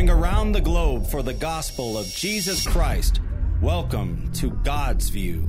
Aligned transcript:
going 0.00 0.18
around 0.18 0.52
the 0.52 0.60
globe 0.62 1.06
for 1.06 1.22
the 1.22 1.34
gospel 1.34 1.98
of 1.98 2.06
Jesus 2.06 2.66
Christ. 2.66 3.20
Welcome 3.60 4.32
to 4.32 4.48
God's 4.64 5.10
View. 5.10 5.46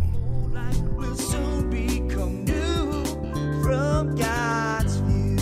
will 0.98 1.16
soon 1.16 1.70
become 1.70 2.44
new 2.44 3.04
from 3.64 4.14
God's 4.14 4.98
view. 4.98 5.38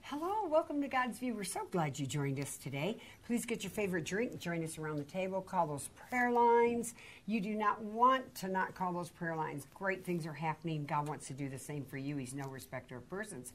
Hello, 0.00 0.48
welcome 0.48 0.82
to 0.82 0.88
God's 0.88 1.20
View. 1.20 1.36
We're 1.36 1.44
so 1.44 1.68
glad 1.70 2.00
you 2.00 2.06
joined 2.06 2.40
us 2.40 2.56
today. 2.56 2.96
Please 3.24 3.46
get 3.46 3.62
your 3.62 3.70
favorite 3.70 4.04
drink, 4.04 4.40
join 4.40 4.64
us 4.64 4.76
around 4.76 4.96
the 4.96 5.04
table, 5.04 5.40
call 5.40 5.68
those 5.68 5.88
prayer 6.10 6.32
lines. 6.32 6.94
You 7.26 7.40
do 7.40 7.54
not 7.54 7.80
want 7.80 8.34
to 8.36 8.48
not 8.48 8.74
call 8.74 8.92
those 8.92 9.10
prayer 9.10 9.36
lines. 9.36 9.68
Great 9.72 10.04
things 10.04 10.26
are 10.26 10.32
happening. 10.32 10.84
God 10.84 11.06
wants 11.06 11.28
to 11.28 11.32
do 11.32 11.48
the 11.48 11.60
same 11.60 11.84
for 11.84 11.96
you. 11.96 12.16
He's 12.16 12.34
no 12.34 12.48
respecter 12.48 12.96
of 12.96 13.08
persons. 13.08 13.52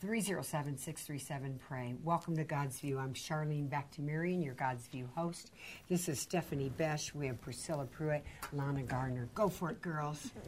307 0.00 0.78
637 0.78 1.60
Pray. 1.68 1.94
Welcome 2.02 2.34
to 2.36 2.44
God's 2.44 2.80
View. 2.80 2.98
I'm 2.98 3.12
Charlene 3.12 3.68
Bactimirian, 3.68 4.42
your 4.42 4.54
God's 4.54 4.86
View 4.86 5.06
host. 5.14 5.50
This 5.90 6.08
is 6.08 6.18
Stephanie 6.18 6.72
Besh. 6.78 7.14
We 7.14 7.26
have 7.26 7.38
Priscilla 7.42 7.84
Pruitt, 7.84 8.24
Lana 8.54 8.82
Gardner. 8.82 9.28
Go 9.34 9.50
for 9.50 9.70
it, 9.70 9.82
girls. 9.82 10.30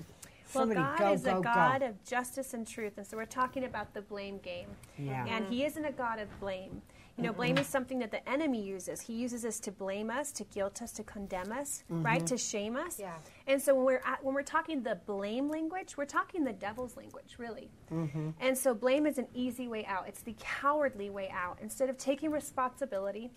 Well, 0.54 0.64
Somebody 0.64 0.80
God 0.80 0.98
go, 0.98 1.12
is 1.14 1.22
go, 1.22 1.30
a 1.30 1.34
go. 1.36 1.42
God 1.44 1.82
of 1.82 2.04
justice 2.04 2.52
and 2.52 2.66
truth, 2.66 2.98
and 2.98 3.06
so 3.06 3.16
we're 3.16 3.24
talking 3.24 3.64
about 3.64 3.94
the 3.94 4.02
blame 4.02 4.36
game. 4.36 4.68
Yeah. 4.98 5.24
And 5.26 5.46
He 5.46 5.64
isn't 5.64 5.82
a 5.82 5.92
God 5.92 6.18
of 6.18 6.28
blame. 6.40 6.82
You 7.16 7.24
know, 7.24 7.28
mm-hmm. 7.30 7.36
blame 7.36 7.58
is 7.58 7.66
something 7.66 7.98
that 7.98 8.10
the 8.10 8.26
enemy 8.26 8.62
uses. 8.62 9.02
He 9.02 9.12
uses 9.12 9.44
us 9.44 9.60
to 9.60 9.70
blame 9.70 10.10
us, 10.10 10.32
to 10.32 10.44
guilt 10.44 10.80
us, 10.80 10.92
to 10.92 11.02
condemn 11.02 11.52
us, 11.52 11.84
mm-hmm. 11.90 12.02
right? 12.02 12.26
To 12.26 12.38
shame 12.38 12.74
us. 12.74 12.98
Yeah. 12.98 13.16
And 13.46 13.60
so 13.60 13.74
when 13.74 13.84
we're 13.84 14.02
at, 14.04 14.24
when 14.24 14.34
we're 14.34 14.42
talking 14.42 14.82
the 14.82 14.98
blame 15.06 15.50
language, 15.50 15.96
we're 15.98 16.06
talking 16.06 16.42
the 16.42 16.54
devil's 16.54 16.96
language, 16.96 17.34
really. 17.36 17.68
Mm-hmm. 17.92 18.30
And 18.40 18.56
so 18.56 18.72
blame 18.72 19.06
is 19.06 19.18
an 19.18 19.28
easy 19.34 19.68
way 19.68 19.84
out. 19.84 20.08
It's 20.08 20.22
the 20.22 20.34
cowardly 20.40 21.10
way 21.10 21.30
out. 21.34 21.58
Instead 21.60 21.90
of 21.90 21.98
taking 21.98 22.30
responsibility, 22.30 23.30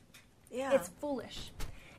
Yeah. 0.50 0.72
it's 0.72 0.88
foolish. 0.88 1.52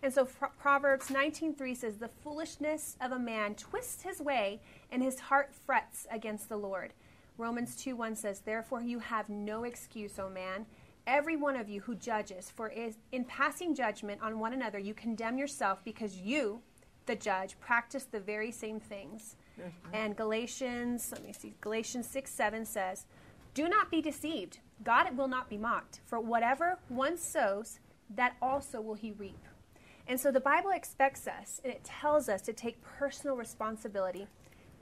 And 0.02 0.12
so 0.12 0.24
Pro- 0.24 0.50
Proverbs 0.58 1.10
19:3 1.10 1.74
says 1.74 1.98
the 1.98 2.08
foolishness 2.08 2.96
of 3.00 3.12
a 3.12 3.18
man 3.18 3.54
twists 3.54 4.02
his 4.02 4.20
way 4.20 4.60
and 4.90 5.02
his 5.02 5.20
heart 5.20 5.54
frets 5.54 6.06
against 6.10 6.48
the 6.48 6.56
Lord. 6.56 6.94
Romans 7.38 7.76
2:1 7.76 8.16
says 8.16 8.40
therefore 8.40 8.82
you 8.82 8.98
have 9.00 9.28
no 9.28 9.64
excuse, 9.64 10.18
O 10.18 10.30
man, 10.30 10.66
every 11.06 11.36
one 11.36 11.56
of 11.56 11.68
you 11.68 11.80
who 11.80 11.94
judges, 11.94 12.50
for 12.54 12.68
is, 12.68 12.96
in 13.12 13.24
passing 13.24 13.74
judgment 13.74 14.20
on 14.22 14.38
one 14.38 14.52
another 14.52 14.78
you 14.78 14.94
condemn 14.94 15.38
yourself 15.38 15.82
because 15.84 16.16
you, 16.16 16.60
the 17.06 17.16
judge, 17.16 17.58
practice 17.60 18.04
the 18.04 18.20
very 18.20 18.50
same 18.50 18.80
things. 18.80 19.36
Mm-hmm. 19.60 19.94
And 19.94 20.16
Galatians, 20.16 21.08
let 21.12 21.24
me 21.24 21.32
see, 21.32 21.54
Galatians 21.60 22.06
6 22.08 22.30
7 22.30 22.64
says, 22.64 23.06
Do 23.54 23.68
not 23.68 23.90
be 23.90 24.02
deceived. 24.02 24.58
God 24.84 25.16
will 25.16 25.28
not 25.28 25.48
be 25.48 25.56
mocked. 25.56 26.00
For 26.04 26.20
whatever 26.20 26.78
one 26.88 27.16
sows, 27.16 27.78
that 28.14 28.36
also 28.42 28.80
will 28.80 28.94
he 28.94 29.12
reap. 29.12 29.46
And 30.08 30.20
so 30.20 30.30
the 30.30 30.40
Bible 30.40 30.70
expects 30.70 31.26
us, 31.26 31.60
and 31.64 31.72
it 31.72 31.82
tells 31.82 32.28
us 32.28 32.42
to 32.42 32.52
take 32.52 32.80
personal 32.82 33.36
responsibility 33.36 34.26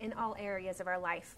in 0.00 0.12
all 0.12 0.36
areas 0.38 0.80
of 0.80 0.86
our 0.86 0.98
life. 0.98 1.36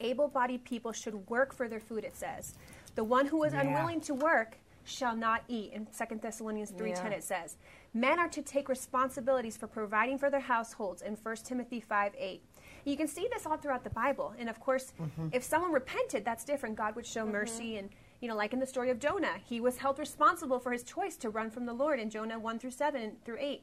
Able 0.00 0.28
bodied 0.28 0.64
people 0.64 0.92
should 0.92 1.28
work 1.28 1.54
for 1.54 1.68
their 1.68 1.80
food, 1.80 2.04
it 2.04 2.16
says. 2.16 2.54
The 3.00 3.04
one 3.04 3.28
who 3.28 3.44
is 3.44 3.54
Yeah. 3.54 3.62
unwilling 3.62 4.02
to 4.02 4.12
work 4.12 4.58
shall 4.84 5.16
not 5.16 5.44
eat. 5.48 5.72
In 5.72 5.86
2 5.86 6.20
Thessalonians 6.20 6.70
3.10 6.70 7.12
Yeah. 7.12 7.16
it 7.16 7.24
says. 7.24 7.56
Men 7.94 8.18
are 8.18 8.28
to 8.28 8.42
take 8.42 8.68
responsibilities 8.68 9.56
for 9.56 9.66
providing 9.66 10.18
for 10.18 10.28
their 10.28 10.40
households 10.40 11.00
in 11.00 11.16
1 11.16 11.46
Timothy 11.46 11.80
5 11.80 12.14
8. 12.18 12.42
You 12.84 12.98
can 12.98 13.08
see 13.08 13.26
this 13.32 13.46
all 13.46 13.56
throughout 13.56 13.84
the 13.84 13.96
Bible. 14.04 14.34
And 14.38 14.50
of 14.50 14.60
course, 14.60 14.92
mm-hmm. 15.00 15.28
if 15.32 15.42
someone 15.42 15.72
repented, 15.72 16.26
that's 16.26 16.44
different. 16.44 16.76
God 16.76 16.94
would 16.94 17.06
show 17.06 17.22
mm-hmm. 17.22 17.32
mercy. 17.32 17.78
And, 17.78 17.88
you 18.20 18.28
know, 18.28 18.36
like 18.36 18.52
in 18.52 18.60
the 18.60 18.66
story 18.66 18.90
of 18.90 18.98
Jonah, 18.98 19.38
he 19.42 19.62
was 19.62 19.78
held 19.78 19.98
responsible 19.98 20.58
for 20.58 20.70
his 20.70 20.82
choice 20.82 21.16
to 21.16 21.30
run 21.30 21.50
from 21.50 21.64
the 21.64 21.72
Lord 21.72 22.00
in 22.00 22.10
Jonah 22.10 22.38
1 22.38 22.58
through 22.58 22.72
7 22.72 23.16
through 23.24 23.38
8. 23.40 23.62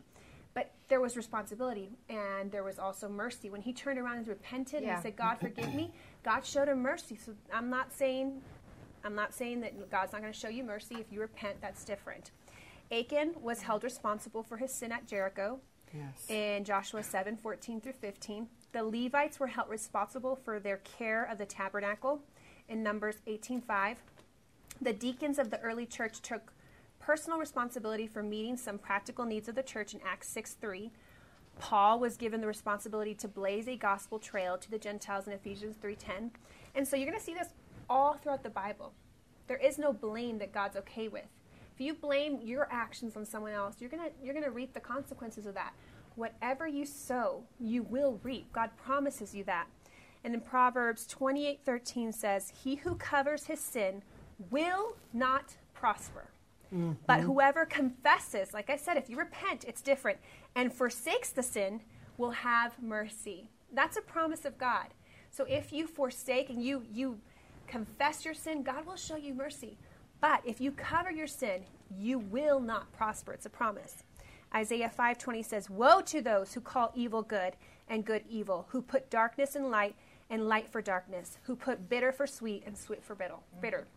But 0.56 0.72
there 0.88 1.00
was 1.00 1.16
responsibility 1.16 1.92
and 2.10 2.52
there 2.52 2.64
was 2.64 2.80
also 2.80 3.08
mercy. 3.08 3.52
When 3.52 3.61
he 3.61 3.72
turned 3.72 4.00
around 4.00 4.17
and 4.17 4.28
repented 4.28 4.80
and 4.80 4.88
Yeah. 4.88 4.95
he 4.95 5.04
said, 5.04 5.16
God, 5.16 5.38
forgive 5.40 5.76
me, 5.76 5.94
God 6.23 6.44
showed 6.44 6.67
him 6.67 6.82
mercy. 6.82 7.16
So 7.16 7.36
I'm 7.54 7.70
not 7.70 7.94
saying 7.94 8.42
I'm 9.04 9.16
not 9.16 9.34
saying 9.34 9.62
that 9.62 9.90
God's 9.90 10.12
not 10.14 10.22
going 10.22 10.34
to 10.34 10.38
show 10.38 10.50
you 10.50 10.64
mercy. 10.64 10.96
If 10.96 11.12
you 11.12 11.22
repent, 11.22 11.62
that's 11.62 11.84
different. 11.84 12.32
Achan 12.92 13.34
was 13.42 13.62
held 13.62 13.84
responsible 13.84 14.44
for 14.44 14.58
his 14.58 14.74
sin 14.74 14.92
at 14.92 15.08
Jericho 15.08 15.60
Yes. 15.94 16.26
in 16.30 16.64
Joshua 16.64 17.04
7 17.04 17.38
14 17.38 17.82
through 17.82 17.94
15. 17.94 18.48
The 18.74 18.84
Levites 18.84 19.40
were 19.40 19.48
held 19.48 19.70
responsible 19.70 20.36
for 20.36 20.60
their 20.60 20.78
care 20.78 21.24
of 21.24 21.38
the 21.38 21.46
tabernacle 21.46 22.22
in 22.68 22.84
Numbers 22.84 23.16
18 23.28 23.62
5. 23.62 23.98
The 24.82 24.94
deacons 24.94 25.40
of 25.40 25.50
the 25.50 25.60
early 25.62 25.86
church 25.86 26.22
took 26.22 26.54
personal 27.00 27.40
responsibility 27.40 28.06
for 28.08 28.22
meeting 28.22 28.58
some 28.58 28.78
practical 28.78 29.26
needs 29.26 29.48
of 29.48 29.56
the 29.56 29.64
church 29.64 29.94
in 29.94 30.02
Acts 30.06 30.28
6 30.30 30.54
3. 30.56 30.92
Paul 31.60 32.00
was 32.00 32.18
given 32.18 32.42
the 32.42 32.48
responsibility 32.48 33.16
to 33.16 33.28
blaze 33.28 33.68
a 33.68 33.76
gospel 33.76 34.20
trail 34.20 34.58
to 34.58 34.70
the 34.70 34.78
Gentiles 34.78 35.26
in 35.28 35.34
Ephesians 35.34 35.76
3:10. 35.82 36.32
And 36.76 36.88
so 36.88 36.96
you're 36.96 37.08
going 37.08 37.18
to 37.18 37.24
see 37.24 37.34
this 37.34 37.50
all 37.89 38.14
throughout 38.15 38.43
the 38.43 38.49
Bible. 38.49 38.93
There 39.48 39.58
is 39.58 39.77
no 39.77 39.93
blame 39.93 40.39
that 40.39 40.52
God's 40.52 40.75
okay 40.77 41.08
with. 41.08 41.27
If 41.73 41.81
you 41.81 41.93
blame 41.93 42.39
your 42.42 42.67
actions 42.71 43.15
on 43.15 43.25
someone 43.25 43.53
else, 43.53 43.75
you're 43.80 43.89
going 43.89 44.03
to 44.03 44.11
you're 44.23 44.33
going 44.33 44.43
to 44.43 44.52
reap 44.52 44.73
the 44.73 44.80
consequences 44.80 45.45
of 45.45 45.53
that. 45.53 45.73
Whatever 46.15 46.67
you 46.67 46.86
sow, 46.86 47.43
you 47.59 47.83
will 47.83 48.20
reap. 48.23 48.52
God 48.52 48.71
promises 48.83 49.36
you 49.36 49.43
that. 49.43 49.67
And 50.23 50.33
in 50.33 50.42
Proverbs 50.42 51.08
28:13 51.08 52.11
says, 52.11 52.52
"He 52.64 52.75
who 52.75 52.95
covers 52.95 53.45
his 53.45 53.59
sin 53.59 54.02
will 54.49 54.98
not 55.14 55.58
prosper." 55.73 56.31
Mm-hmm. 56.73 56.93
But 57.05 57.21
whoever 57.21 57.65
confesses, 57.65 58.54
like 58.54 58.69
I 58.69 58.75
said, 58.75 58.98
if 58.98 59.09
you 59.09 59.17
repent, 59.17 59.64
it's 59.65 59.81
different, 59.81 60.17
and 60.55 60.73
forsakes 60.73 61.30
the 61.30 61.43
sin, 61.43 61.81
will 62.17 62.31
have 62.31 62.81
mercy. 62.81 63.49
That's 63.71 63.98
a 63.98 64.02
promise 64.02 64.43
of 64.43 64.58
God. 64.58 64.87
So 65.30 65.45
if 65.45 65.71
you 65.71 65.87
forsake 65.87 66.49
and 66.49 66.61
you 66.64 66.83
you 66.92 67.19
confess 67.67 68.26
your 68.26 68.33
sin, 68.33 68.64
God 68.64 68.86
will 68.86 68.95
show 68.95 69.16
you 69.16 69.33
mercy. 69.33 69.78
But 70.20 70.42
if 70.45 70.60
you 70.60 70.72
cover 70.72 71.11
your 71.11 71.28
sin, 71.28 71.61
you 71.98 72.20
will 72.20 72.60
not 72.60 72.92
prosper. 72.92 73.33
It's 73.33 73.45
a 73.45 73.50
promise. 73.50 74.04
Isaiah 74.54 74.89
5:20 74.89 75.44
says, 75.44 75.70
"Woe 75.70 76.02
to 76.02 76.22
those 76.22 76.54
who 76.54 76.61
call 76.61 76.92
evil 76.95 77.22
good 77.22 77.55
and 77.88 78.05
good 78.05 78.23
evil, 78.28 78.67
who 78.70 78.82
put 78.82 79.10
darkness 79.10 79.55
in 79.55 79.70
light 79.70 79.95
and 80.30 80.48
light 80.48 80.70
for 80.70 80.82
darkness, 80.82 81.38
who 81.44 81.55
put 81.55 81.89
bitter 81.89 82.11
for 82.11 82.26
sweet 82.26 82.64
and 82.66 82.78
sweet 82.78 83.04
for 83.04 83.16
bitter." 83.16 83.36
bitter. 83.61 83.88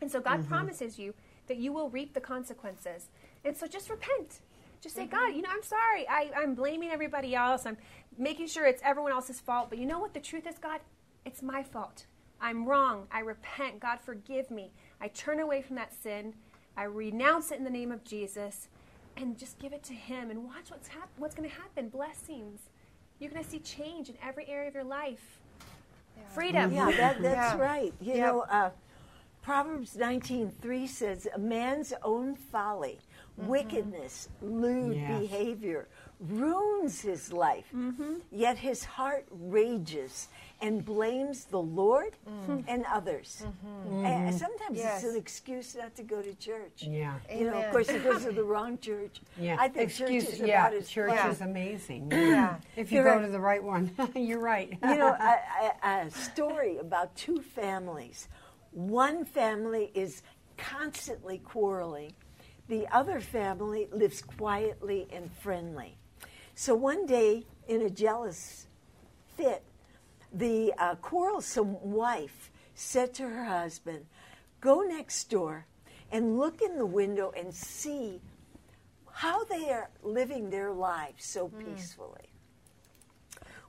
And 0.00 0.10
so 0.10 0.20
God 0.20 0.40
mm-hmm. 0.40 0.48
promises 0.48 0.98
you 0.98 1.14
that 1.46 1.56
you 1.56 1.72
will 1.72 1.88
reap 1.88 2.12
the 2.12 2.20
consequences. 2.20 3.08
And 3.44 3.56
so 3.56 3.66
just 3.66 3.88
repent. 3.88 4.40
Just 4.80 4.94
say, 4.94 5.06
God, 5.06 5.28
you 5.28 5.42
know, 5.42 5.48
I'm 5.50 5.62
sorry. 5.62 6.06
I, 6.08 6.30
I'm 6.36 6.54
blaming 6.54 6.90
everybody 6.90 7.34
else. 7.34 7.64
I'm 7.66 7.78
making 8.18 8.48
sure 8.48 8.66
it's 8.66 8.82
everyone 8.84 9.12
else's 9.12 9.40
fault. 9.40 9.70
But 9.70 9.78
you 9.78 9.86
know 9.86 9.98
what 9.98 10.12
the 10.12 10.20
truth 10.20 10.46
is, 10.46 10.58
God? 10.58 10.80
It's 11.24 11.42
my 11.42 11.62
fault. 11.62 12.06
I'm 12.40 12.66
wrong. 12.66 13.06
I 13.10 13.20
repent. 13.20 13.80
God, 13.80 13.98
forgive 14.00 14.50
me. 14.50 14.70
I 15.00 15.08
turn 15.08 15.40
away 15.40 15.62
from 15.62 15.76
that 15.76 15.92
sin. 16.02 16.34
I 16.76 16.84
renounce 16.84 17.50
it 17.52 17.58
in 17.58 17.64
the 17.64 17.70
name 17.70 17.90
of 17.92 18.04
Jesus. 18.04 18.68
And 19.16 19.38
just 19.38 19.58
give 19.58 19.72
it 19.72 19.82
to 19.84 19.94
Him 19.94 20.30
and 20.30 20.44
watch 20.44 20.68
what's, 20.70 20.88
hap- 20.88 21.08
what's 21.16 21.34
going 21.34 21.48
to 21.48 21.54
happen. 21.54 21.88
Blessings. 21.88 22.60
You're 23.18 23.30
going 23.30 23.42
to 23.42 23.48
see 23.48 23.60
change 23.60 24.10
in 24.10 24.16
every 24.22 24.46
area 24.48 24.68
of 24.68 24.74
your 24.74 24.84
life. 24.84 25.38
Freedom. 26.34 26.72
Yeah, 26.72 26.90
that, 26.90 27.22
that's 27.22 27.54
Yeah. 27.54 27.58
right. 27.58 27.94
You 28.00 28.14
Yeah. 28.14 28.26
know, 28.26 28.40
uh, 28.42 28.70
Proverbs 29.42 29.96
19:3 29.96 30.86
says, 30.88 31.28
"A 31.34 31.38
man's 31.38 31.92
own 32.02 32.34
folly, 32.34 32.98
wickedness, 33.36 34.28
lewd 34.42 34.96
Yes. 34.96 35.20
behavior 35.20 35.88
ruins 36.18 37.00
his 37.00 37.32
life. 37.32 37.72
Yet 38.32 38.58
his 38.58 38.84
heart 38.84 39.26
rages 39.30 40.28
and 40.62 40.84
blames 40.84 41.44
the 41.44 41.60
Lord 41.60 42.16
mm. 42.28 42.64
and 42.66 42.84
others. 42.90 43.44
Mm-hmm. 43.44 44.04
And 44.04 44.28
mm-hmm. 44.28 44.36
sometimes 44.36 44.78
Yes. 44.78 45.02
it's 45.02 45.12
an 45.12 45.18
excuse 45.18 45.76
not 45.76 45.94
to 45.96 46.02
go 46.02 46.22
to 46.22 46.34
church. 46.34 46.82
Yeah. 46.82 47.14
You 47.32 47.50
know, 47.50 47.62
of 47.62 47.70
course, 47.70 47.90
he 47.90 47.98
goes 47.98 48.24
to 48.24 48.32
the 48.32 48.44
wrong 48.52 48.78
church. 48.78 49.20
Yeah. 49.38 49.56
I 49.58 49.68
think 49.68 49.90
Excuse, 49.90 50.24
church 50.24 50.34
is 50.34 50.40
yeah, 50.40 50.66
about 50.66 50.78
as 50.78 50.88
church 50.88 51.14
fun. 51.14 51.30
is 51.30 51.40
amazing. 51.40 52.12
Yeah. 52.26 52.56
If 52.76 52.90
you 52.90 52.96
You're 52.96 53.04
go 53.04 53.16
right. 53.16 53.26
to 53.26 53.32
the 53.32 53.40
right 53.40 53.62
one, 53.62 53.90
you're 54.14 54.40
right. 54.40 54.70
you 54.70 54.96
know, 54.96 55.08
a, 55.20 55.86
a, 55.86 56.06
a 56.06 56.10
story 56.10 56.78
about 56.78 57.14
two 57.14 57.40
families. 57.40 58.28
One 58.72 59.24
family 59.24 59.90
is 59.94 60.22
constantly 60.56 61.38
quarreling. 61.38 62.12
The 62.68 62.86
other 62.88 63.20
family 63.20 63.88
lives 63.92 64.22
quietly 64.22 65.06
and 65.12 65.30
friendly. 65.32 65.96
So 66.54 66.74
one 66.74 67.06
day, 67.06 67.46
in 67.68 67.82
a 67.82 67.90
jealous 67.90 68.66
fit, 69.36 69.62
the 70.36 70.72
uh, 70.78 70.94
quarrelsome 70.96 71.76
wife 71.80 72.50
said 72.74 73.14
to 73.14 73.28
her 73.28 73.44
husband, 73.44 74.06
Go 74.60 74.82
next 74.82 75.30
door 75.30 75.66
and 76.12 76.38
look 76.38 76.60
in 76.60 76.76
the 76.76 76.86
window 76.86 77.32
and 77.36 77.54
see 77.54 78.20
how 79.10 79.44
they 79.44 79.70
are 79.70 79.90
living 80.02 80.50
their 80.50 80.72
lives 80.72 81.24
so 81.24 81.48
peacefully. 81.48 82.28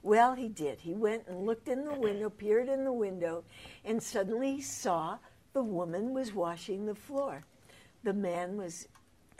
Well, 0.03 0.35
he 0.35 0.47
did. 0.49 0.81
He 0.81 0.93
went 0.93 1.27
and 1.27 1.45
looked 1.45 1.67
in 1.67 1.85
the 1.85 1.93
window, 1.93 2.29
peered 2.29 2.69
in 2.69 2.83
the 2.83 2.93
window, 2.93 3.43
and 3.83 4.01
suddenly 4.01 4.57
he 4.57 4.61
saw 4.61 5.17
the 5.53 5.63
woman 5.63 6.13
was 6.13 6.33
washing 6.33 6.85
the 6.85 6.95
floor. 6.95 7.43
The 8.03 8.13
man 8.13 8.57
was 8.57 8.87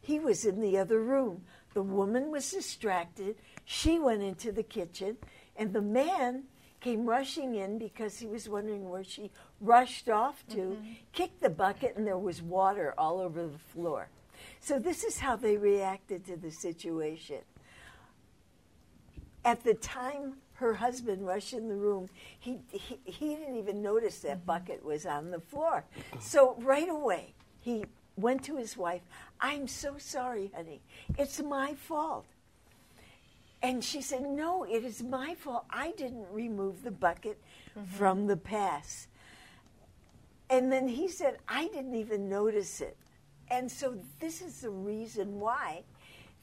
he 0.00 0.18
was 0.18 0.44
in 0.44 0.60
the 0.60 0.78
other 0.78 1.00
room. 1.00 1.42
The 1.74 1.82
woman 1.82 2.30
was 2.30 2.50
distracted. 2.50 3.36
She 3.64 3.98
went 3.98 4.22
into 4.22 4.52
the 4.52 4.62
kitchen, 4.62 5.18
and 5.58 5.72
the 5.72 5.82
man 5.82 6.44
came 6.80 7.06
rushing 7.06 7.54
in 7.54 7.78
because 7.78 8.18
he 8.18 8.26
was 8.26 8.48
wondering 8.48 8.88
where 8.88 9.04
she 9.04 9.30
rushed 9.60 10.08
off 10.08 10.44
to, 10.48 10.56
mm-hmm. 10.56 10.92
kicked 11.12 11.40
the 11.40 11.50
bucket, 11.50 11.96
and 11.96 12.06
there 12.06 12.18
was 12.18 12.42
water 12.42 12.94
all 12.98 13.20
over 13.20 13.46
the 13.46 13.58
floor. 13.58 14.08
So, 14.60 14.78
this 14.78 15.02
is 15.02 15.18
how 15.18 15.36
they 15.36 15.56
reacted 15.56 16.26
to 16.26 16.36
the 16.36 16.50
situation. 16.50 17.38
At 19.44 19.64
the 19.64 19.74
time 19.74 20.34
her 20.54 20.74
husband 20.74 21.26
rushed 21.26 21.52
in 21.52 21.68
the 21.68 21.74
room, 21.74 22.08
he, 22.38 22.58
he, 22.70 22.98
he 23.04 23.34
didn't 23.34 23.56
even 23.56 23.82
notice 23.82 24.20
that 24.20 24.38
mm-hmm. 24.38 24.46
bucket 24.46 24.84
was 24.84 25.06
on 25.06 25.30
the 25.30 25.40
floor. 25.40 25.84
Oh. 26.14 26.18
So, 26.20 26.56
right 26.60 26.88
away, 26.88 27.34
he 27.60 27.84
went 28.16 28.44
to 28.44 28.56
his 28.56 28.76
wife, 28.76 29.02
I'm 29.40 29.68
so 29.68 29.96
sorry, 29.98 30.50
honey. 30.54 30.80
It's 31.18 31.42
my 31.42 31.74
fault. 31.74 32.26
And 33.66 33.82
she 33.82 34.00
said, 34.00 34.22
No, 34.22 34.62
it 34.62 34.84
is 34.84 35.02
my 35.02 35.34
fault. 35.34 35.64
I 35.70 35.90
didn't 35.96 36.26
remove 36.30 36.84
the 36.84 36.92
bucket 36.92 37.42
from 37.96 38.28
the 38.28 38.36
pass. 38.36 39.08
And 40.48 40.70
then 40.70 40.86
he 40.86 41.08
said, 41.08 41.38
I 41.48 41.66
didn't 41.66 41.96
even 41.96 42.28
notice 42.28 42.80
it. 42.80 42.96
And 43.50 43.70
so 43.70 43.98
this 44.20 44.40
is 44.40 44.60
the 44.60 44.70
reason 44.70 45.40
why 45.40 45.82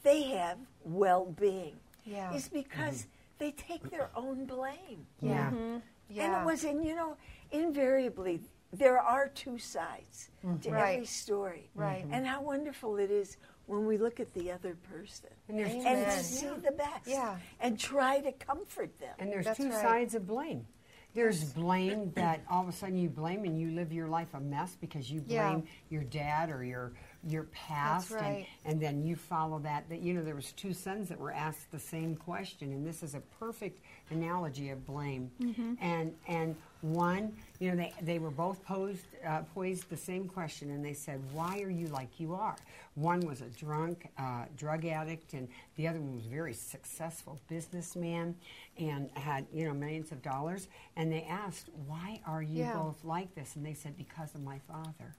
they 0.03 0.23
have 0.23 0.57
well 0.83 1.25
being. 1.39 1.77
Yeah. 2.03 2.33
Is 2.33 2.49
because 2.49 3.07
they 3.37 3.51
take 3.51 3.89
their 3.89 4.09
own 4.15 4.45
blame. 4.45 5.07
Yeah. 5.21 5.47
Mm-hmm. 5.47 5.55
And 5.55 5.81
Yeah. 6.09 6.41
it 6.41 6.45
was, 6.45 6.65
and 6.65 6.85
you 6.85 6.93
know, 6.93 7.15
invariably, 7.51 8.41
there 8.73 8.99
are 8.99 9.29
two 9.29 9.57
sides 9.57 10.29
to 10.41 10.47
mm-hmm. 10.47 10.67
every 10.67 10.81
Right. 10.81 11.07
story. 11.07 11.69
Right. 11.73 12.05
And 12.11 12.27
how 12.27 12.41
wonderful 12.41 12.97
it 12.97 13.11
is 13.11 13.37
when 13.65 13.85
we 13.85 13.97
look 13.97 14.19
at 14.19 14.33
the 14.33 14.51
other 14.51 14.75
person 14.91 15.29
And 15.47 15.57
there's 15.57 15.71
and 15.71 15.85
Amen. 15.85 16.23
see 16.23 16.47
the 16.47 16.71
best 16.71 17.07
Yeah. 17.07 17.37
and 17.59 17.79
try 17.79 18.19
to 18.19 18.31
comfort 18.33 18.99
them. 18.99 19.15
And 19.19 19.31
there's 19.31 19.45
That's 19.45 19.57
two 19.57 19.69
right. 19.69 19.81
sides 19.81 20.15
of 20.15 20.27
blame. 20.27 20.67
There's 21.13 21.43
blame 21.43 22.11
that 22.15 22.41
all 22.49 22.63
of 22.63 22.67
a 22.69 22.71
sudden 22.71 22.97
you 22.97 23.07
blame 23.07 23.45
and 23.45 23.57
you 23.59 23.69
live 23.71 23.93
your 23.93 24.07
life 24.07 24.33
a 24.33 24.39
mess 24.39 24.75
because 24.81 25.11
you 25.11 25.23
Yeah. 25.27 25.51
blame 25.51 25.67
your 25.89 26.03
dad 26.03 26.49
or 26.49 26.63
your 26.63 26.93
your 27.25 27.43
past 27.43 28.11
right. 28.11 28.45
and, 28.65 28.73
and 28.73 28.81
then 28.81 29.01
you 29.05 29.15
follow 29.15 29.57
that 29.59 29.87
that 29.87 30.01
you 30.01 30.13
know 30.13 30.21
there 30.23 30.35
was 30.35 30.51
two 30.53 30.73
sons 30.73 31.07
that 31.07 31.17
were 31.17 31.31
asked 31.31 31.71
the 31.71 31.79
same 31.79 32.17
question 32.17 32.73
and 32.73 32.85
this 32.85 33.01
is 33.01 33.15
a 33.15 33.21
perfect 33.39 33.79
analogy 34.09 34.71
of 34.71 34.85
blame 34.85 35.31
mm-hmm. 35.39 35.75
and 35.79 36.13
and 36.27 36.53
one 36.83 37.31
you 37.59 37.69
know 37.71 37.77
they, 37.77 37.93
they 38.01 38.19
were 38.19 38.29
both 38.29 38.63
posed 38.65 39.05
uh, 39.25 39.41
poised 39.53 39.89
the 39.89 39.95
same 39.97 40.27
question 40.27 40.69
and 40.69 40.83
they 40.83 40.93
said 40.93 41.21
why 41.31 41.59
are 41.61 41.69
you 41.69 41.87
like 41.87 42.19
you 42.19 42.33
are 42.33 42.55
one 42.95 43.25
was 43.25 43.39
a 43.41 43.49
drunk 43.49 44.09
uh, 44.17 44.43
drug 44.57 44.85
addict 44.85 45.33
and 45.33 45.47
the 45.77 45.87
other 45.87 45.99
one 45.99 46.13
was 46.15 46.25
a 46.25 46.29
very 46.29 46.53
successful 46.53 47.39
businessman 47.47 48.35
and 48.77 49.09
had 49.15 49.45
you 49.53 49.65
know 49.65 49.73
millions 49.73 50.11
of 50.11 50.21
dollars 50.21 50.67
and 50.97 51.09
they 51.11 51.23
asked 51.23 51.69
why 51.87 52.19
are 52.27 52.41
you 52.41 52.63
Yeah. 52.63 52.73
both 52.73 53.03
like 53.05 53.33
this 53.33 53.55
and 53.55 53.65
they 53.65 53.73
said 53.73 53.95
because 53.97 54.35
of 54.35 54.43
my 54.43 54.59
father 54.67 55.15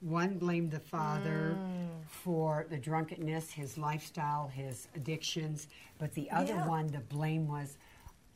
one 0.00 0.38
blamed 0.38 0.70
the 0.70 0.78
father 0.78 1.58
for 2.08 2.66
the 2.70 2.78
drunkenness, 2.78 3.50
his 3.50 3.76
lifestyle, 3.76 4.48
his 4.48 4.88
addictions, 4.94 5.66
but 5.98 6.14
the 6.14 6.30
other 6.30 6.54
Yeah. 6.54 6.68
one, 6.68 6.86
the 6.86 7.00
blame 7.00 7.48
was, 7.48 7.76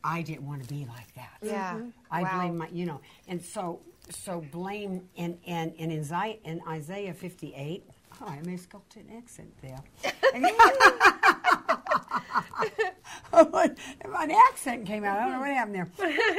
I 0.05 0.23
didn't 0.23 0.47
want 0.47 0.63
to 0.63 0.69
be 0.69 0.85
like 0.87 1.13
that. 1.15 1.39
Yeah. 1.43 1.75
Mhm. 1.75 1.93
I 2.11 2.23
Wow. 2.23 2.39
blame 2.39 2.59
my, 2.59 2.69
you 2.69 2.87
know, 2.87 3.01
and 3.29 3.43
so 3.43 3.81
so 4.11 4.41
blame 4.53 5.09
and 5.17 5.39
and 5.47 5.73
and 5.79 5.93
in 5.93 6.01
Isaiah, 6.01 6.37
in 6.45 6.61
Isaiah 6.69 7.15
58. 7.15 7.85
Oh, 8.21 8.27
I 8.27 8.41
may 8.43 8.57
sculpt 8.57 8.97
an 8.97 9.07
accent 9.17 9.53
there. 9.63 9.79
An 13.33 14.31
accent 14.31 14.87
came 14.87 15.05
out. 15.05 15.19
I 15.19 15.23
don't 15.25 15.33
know 15.33 15.41
what 15.41 15.49
happened 15.51 15.75
there. 15.75 15.91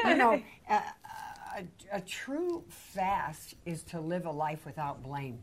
You 0.09 0.15
know, 0.15 0.41
a, 0.69 0.73
a, 0.73 1.63
a 1.93 2.01
true 2.01 2.63
fast 2.69 3.55
is 3.65 3.83
to 3.85 3.99
live 3.99 4.25
a 4.25 4.31
life 4.31 4.65
without 4.65 5.01
blame. 5.03 5.39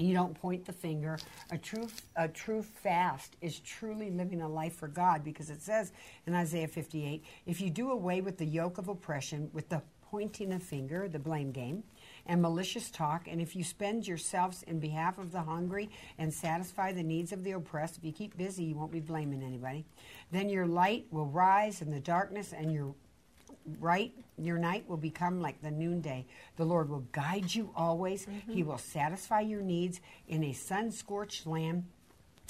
You 0.00 0.14
don't 0.14 0.34
point 0.34 0.64
the 0.64 0.72
finger. 0.72 1.18
A 1.50 1.58
true, 1.58 1.88
a 2.16 2.26
true 2.26 2.62
fast 2.62 3.36
is 3.42 3.60
truly 3.60 4.10
living 4.10 4.40
a 4.40 4.48
life 4.48 4.76
for 4.76 4.88
God 4.88 5.22
because 5.22 5.50
it 5.50 5.60
says 5.60 5.92
in 6.26 6.34
Isaiah 6.34 6.68
58 6.68 7.22
if 7.46 7.60
you 7.60 7.68
do 7.68 7.90
away 7.90 8.22
with 8.22 8.38
the 8.38 8.46
yoke 8.46 8.78
of 8.78 8.88
oppression, 8.88 9.50
with 9.52 9.68
the 9.68 9.82
pointing 10.10 10.52
of 10.52 10.62
finger, 10.62 11.06
the 11.06 11.18
blame 11.18 11.52
game, 11.52 11.84
and 12.26 12.40
malicious 12.40 12.90
talk, 12.90 13.28
and 13.28 13.40
if 13.40 13.54
you 13.54 13.62
spend 13.62 14.08
yourselves 14.08 14.62
in 14.64 14.80
behalf 14.80 15.18
of 15.18 15.32
the 15.32 15.42
hungry 15.42 15.90
and 16.18 16.32
satisfy 16.32 16.92
the 16.92 17.02
needs 17.02 17.32
of 17.32 17.44
the 17.44 17.52
oppressed, 17.52 17.98
if 17.98 18.04
you 18.04 18.12
keep 18.12 18.36
busy, 18.36 18.64
you 18.64 18.74
won't 18.74 18.90
be 18.90 19.00
blaming 19.00 19.42
anybody, 19.42 19.84
then 20.32 20.48
your 20.48 20.66
light 20.66 21.06
will 21.10 21.26
rise 21.26 21.82
in 21.82 21.90
the 21.90 22.00
darkness 22.00 22.52
and 22.52 22.72
your 22.72 22.94
right 23.78 24.12
your 24.44 24.58
night 24.58 24.88
will 24.88 24.96
become 24.96 25.40
like 25.40 25.60
the 25.62 25.70
noonday. 25.70 26.26
The 26.56 26.64
lord 26.64 26.88
will 26.88 27.06
guide 27.12 27.54
you 27.54 27.70
always. 27.76 28.26
Mm-hmm. 28.26 28.52
He 28.52 28.62
will 28.62 28.78
satisfy 28.78 29.40
your 29.40 29.62
needs 29.62 30.00
in 30.28 30.44
a 30.44 30.52
sun-scorched 30.52 31.46
land 31.46 31.84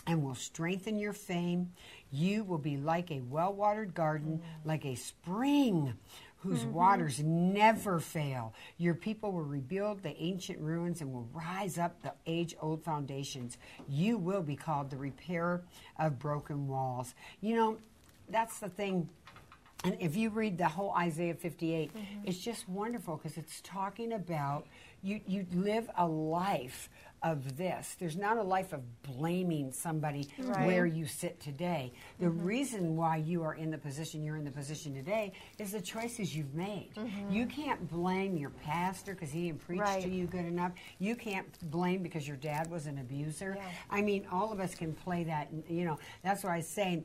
and 0.07 0.23
will 0.23 0.35
strengthen 0.35 0.99
your 0.99 1.13
fame. 1.13 1.73
You 2.11 2.45
will 2.45 2.59
be 2.59 2.77
like 2.77 3.11
a 3.11 3.21
well-watered 3.21 3.95
garden 3.95 4.39
mm. 4.39 4.67
like 4.67 4.85
a 4.85 4.95
spring 4.95 5.95
whose 6.39 6.61
mm-hmm. 6.61 6.73
waters 6.73 7.21
never 7.23 8.01
fail. 8.01 8.55
Your 8.79 8.95
people 8.95 9.33
will 9.33 9.43
rebuild 9.43 10.03
the 10.03 10.17
ancient 10.23 10.59
ruins 10.59 11.03
and 11.03 11.13
will 11.13 11.29
rise 11.33 11.79
up 11.79 12.03
the 12.03 12.15
age-old 12.27 12.83
foundations. 12.83 13.59
You 13.89 14.17
will 14.17 14.43
be 14.43 14.57
called 14.57 14.91
the 14.91 14.97
repairer 14.97 15.63
of 15.99 16.19
broken 16.19 16.67
walls. 16.67 17.15
You 17.41 17.57
know 17.57 17.79
that's 18.31 18.59
the 18.59 18.69
thing 18.69 19.09
and 19.85 19.97
if 20.01 20.17
you 20.17 20.31
read 20.31 20.59
the 20.59 20.69
whole 20.69 20.93
Isaiah 20.93 21.35
58, 21.35 21.95
mm-hmm. 21.95 22.05
it's 22.25 22.39
just 22.39 22.69
wonderful 22.69 23.17
because 23.17 23.37
it's 23.39 23.61
talking 23.63 24.13
about 24.13 24.67
you, 25.03 25.21
you 25.27 25.47
live 25.55 25.89
a 25.97 26.07
life 26.07 26.91
of 27.23 27.57
this. 27.57 27.97
There's 27.99 28.17
not 28.17 28.39
a 28.39 28.43
life 28.43 28.73
of 28.73 28.81
blaming 29.03 29.73
somebody 29.73 30.29
Right. 30.39 30.67
where 30.67 30.87
you 30.87 31.07
sit 31.07 31.39
today. 31.41 31.93
The 32.19 32.27
mm-hmm. 32.27 32.45
reason 32.45 32.97
why 32.97 33.17
you 33.17 33.43
are 33.43 33.55
in 33.55 33.71
the 33.71 33.79
position 33.79 34.23
you're 34.23 34.37
in 34.37 34.45
the 34.45 34.51
position 34.51 34.95
today 34.95 35.33
is 35.59 35.73
the 35.73 35.81
choices 35.81 36.35
you've 36.35 36.55
made. 36.55 36.91
Mm-hmm. 36.97 37.31
You 37.31 37.47
can't 37.47 37.91
blame 37.91 38.37
your 38.37 38.51
pastor 38.51 39.15
because 39.15 39.31
he 39.31 39.47
didn't 39.49 39.67
preach 39.67 39.81
Right. 39.81 40.03
to 40.03 40.09
you 40.09 40.27
good 40.27 40.47
enough. 40.47 40.73
You 40.99 41.15
can't 41.15 41.47
blame 41.71 42.03
because 42.03 42.27
your 42.27 42.39
dad 42.39 42.71
was 42.71 42.87
an 42.87 42.99
abuser. 42.99 43.55
Yeah. 43.59 43.65
I 43.91 44.03
mean, 44.03 44.27
all 44.33 44.53
of 44.53 44.61
us 44.61 44.75
can 44.75 44.95
play 44.95 45.25
that. 45.25 45.49
You 45.69 45.85
know, 45.85 45.99
that's 46.23 46.45
why 46.45 46.57
I 46.57 46.61
say 46.61 47.05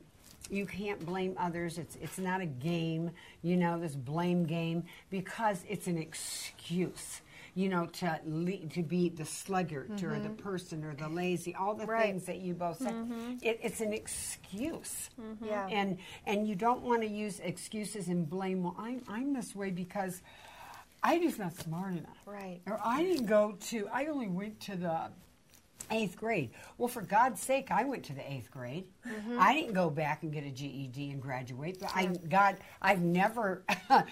you 0.50 0.66
can't 0.66 1.04
blame 1.04 1.34
others. 1.38 1.78
It's 1.78 1.96
it's 1.96 2.18
not 2.18 2.40
a 2.40 2.46
game, 2.46 3.10
you 3.42 3.56
know, 3.56 3.78
this 3.78 3.94
blame 3.94 4.44
game 4.44 4.84
because 5.10 5.64
it's 5.68 5.86
an 5.86 5.98
excuse. 5.98 7.22
You 7.54 7.70
know, 7.70 7.86
to 7.86 8.20
le- 8.26 8.66
to 8.74 8.82
be 8.82 9.08
the 9.08 9.24
sluggard 9.24 9.90
or 10.02 10.18
the 10.18 10.28
mm-hmm. 10.28 10.34
person 10.34 10.84
or 10.84 10.94
the 10.94 11.08
lazy, 11.08 11.54
all 11.54 11.74
the 11.74 11.86
Right. 11.86 12.02
things 12.04 12.26
that 12.26 12.36
you 12.40 12.52
both 12.52 12.76
said. 12.78 12.92
Mm-hmm. 12.92 13.36
It, 13.40 13.60
it's 13.62 13.80
an 13.80 13.94
excuse, 13.94 15.08
mm-hmm. 15.18 15.42
Yeah. 15.46 15.66
and 15.70 15.96
and 16.26 16.46
you 16.46 16.54
don't 16.54 16.82
want 16.82 17.00
to 17.00 17.08
use 17.08 17.40
excuses 17.40 18.08
and 18.08 18.28
blame. 18.28 18.62
Well, 18.62 18.76
I'm 18.78 19.00
I'm 19.08 19.32
this 19.32 19.56
way 19.56 19.70
because 19.70 20.20
I 21.02 21.18
just 21.18 21.38
not 21.38 21.54
smart 21.56 21.92
enough, 21.92 22.18
Right. 22.26 22.60
Or 22.66 22.78
I 22.84 23.02
didn't 23.02 23.26
go 23.26 23.56
to. 23.68 23.88
I 23.88 24.06
only 24.06 24.28
went 24.28 24.60
to 24.60 24.76
the 24.76 25.08
eighth 25.90 26.16
grade. 26.16 26.50
Well, 26.78 26.88
for 26.88 27.02
God's 27.02 27.40
sake, 27.40 27.70
I 27.70 27.84
went 27.84 28.04
to 28.04 28.12
the 28.12 28.30
eighth 28.32 28.50
grade. 28.50 28.84
Mm-hmm. 29.06 29.38
I 29.40 29.54
didn't 29.54 29.72
go 29.74 29.90
back 29.90 30.22
and 30.22 30.32
get 30.32 30.44
a 30.44 30.50
GED 30.50 31.10
and 31.10 31.20
graduate. 31.22 31.78
But 31.80 31.90
I, 31.94 32.06
God, 32.28 32.56
I've 32.82 33.00
never, 33.02 33.62
uh, 33.90 34.02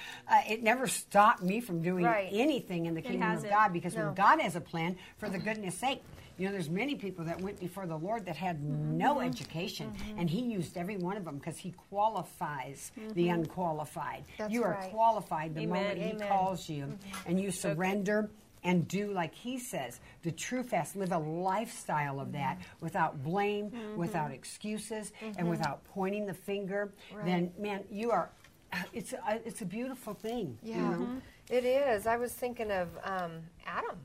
it 0.48 0.62
never 0.62 0.86
stopped 0.86 1.42
me 1.42 1.60
from 1.60 1.82
doing 1.82 2.04
Right. 2.04 2.28
anything 2.32 2.86
in 2.86 2.94
the 2.94 3.02
kingdom 3.02 3.30
of. 3.36 3.48
God 3.48 3.72
because 3.72 3.94
No. 3.96 4.06
when 4.06 4.14
God 4.14 4.40
has 4.40 4.56
a 4.56 4.60
plan, 4.60 4.96
for 5.18 5.28
the 5.28 5.38
goodness 5.38 5.74
sake. 5.76 6.02
You 6.36 6.46
know, 6.46 6.52
there's 6.52 6.68
many 6.68 6.96
people 6.96 7.24
that 7.26 7.40
went 7.40 7.60
before 7.60 7.86
the 7.86 7.96
Lord 7.96 8.24
that 8.26 8.34
had 8.34 8.60
no 8.60 9.14
Mm-hmm. 9.16 9.28
education, 9.28 9.92
and 10.18 10.28
He 10.28 10.40
used 10.40 10.76
every 10.76 10.96
one 10.96 11.16
of 11.16 11.24
them 11.24 11.38
because 11.38 11.56
He 11.58 11.72
qualifies 11.90 12.90
the 13.14 13.28
unqualified. 13.28 14.22
Mm-hmm. 14.24 14.32
That's 14.38 14.52
you 14.52 14.64
are 14.64 14.72
right. 14.72 14.90
qualified 14.90 15.54
the 15.54 15.60
Amen. 15.62 15.82
moment 15.98 16.22
He 16.22 16.28
calls 16.28 16.68
you, 16.68 16.98
and 17.26 17.40
you 17.40 17.52
surrender 17.52 18.30
and 18.64 18.88
do 18.88 19.12
like 19.12 19.34
he 19.34 19.58
says 19.58 20.00
the 20.22 20.32
true 20.32 20.62
fast 20.62 20.96
live 20.96 21.12
a 21.12 21.18
lifestyle 21.18 22.18
of 22.20 22.32
that 22.32 22.58
Mm-hmm. 22.58 22.84
without 22.84 23.22
blame 23.22 23.72
without 23.96 24.30
excuses 24.32 25.12
and 25.38 25.48
without 25.48 25.84
pointing 25.84 26.26
the 26.26 26.34
finger 26.34 26.92
then 27.24 27.52
man 27.58 27.84
you 27.90 28.10
are 28.10 28.30
it's 28.92 29.12
a, 29.12 29.40
it's 29.44 29.60
a 29.62 29.66
beautiful 29.66 30.14
thing 30.14 30.58
you 30.62 30.74
Yeah, 30.74 30.90
know? 30.90 31.08
it 31.50 31.64
is. 31.64 32.06
I 32.06 32.16
was 32.16 32.32
thinking 32.32 32.70
of 32.70 32.88
um, 33.04 33.32
Adam. 33.66 33.98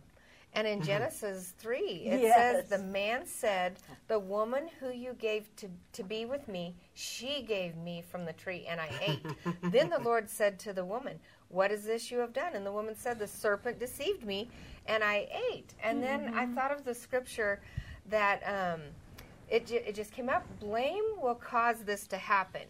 And 0.53 0.67
in 0.67 0.81
Genesis 0.81 1.53
3, 1.59 1.77
it 1.77 2.21
Yes. 2.21 2.35
says, 2.35 2.69
The 2.69 2.83
man 2.85 3.25
said, 3.25 3.77
The 4.07 4.17
woman 4.19 4.67
who 4.79 4.89
you 4.89 5.13
gave 5.13 5.55
to, 5.57 5.69
to 5.93 6.03
be 6.03 6.25
with 6.25 6.47
me, 6.47 6.75
she 6.95 7.43
gave 7.43 7.75
me 7.77 8.01
from 8.09 8.25
the 8.25 8.33
tree, 8.33 8.65
and 8.67 8.81
I 8.81 8.89
ate. 8.99 9.25
then 9.71 9.89
the 9.89 9.99
Lord 9.99 10.29
said 10.29 10.57
to 10.59 10.73
the 10.73 10.83
woman, 10.83 11.19
What 11.49 11.71
is 11.71 11.83
this 11.85 12.09
you 12.09 12.17
have 12.19 12.33
done? 12.33 12.55
And 12.55 12.65
the 12.65 12.71
woman 12.71 12.95
said, 12.95 13.19
The 13.19 13.27
serpent 13.27 13.79
deceived 13.79 14.25
me, 14.25 14.49
and 14.87 15.03
I 15.03 15.27
ate. 15.51 15.73
And 15.83 16.01
then 16.01 16.31
I 16.35 16.47
thought 16.47 16.71
of 16.71 16.83
the 16.83 16.95
scripture 16.95 17.61
that 18.07 18.41
um, 18.47 18.81
it, 19.49 19.67
ju- 19.67 19.81
it 19.85 19.93
just 19.93 20.11
came 20.11 20.29
up 20.29 20.45
blame 20.59 21.03
will 21.21 21.35
cause 21.35 21.83
this 21.83 22.07
to 22.07 22.17
happen. 22.17 22.63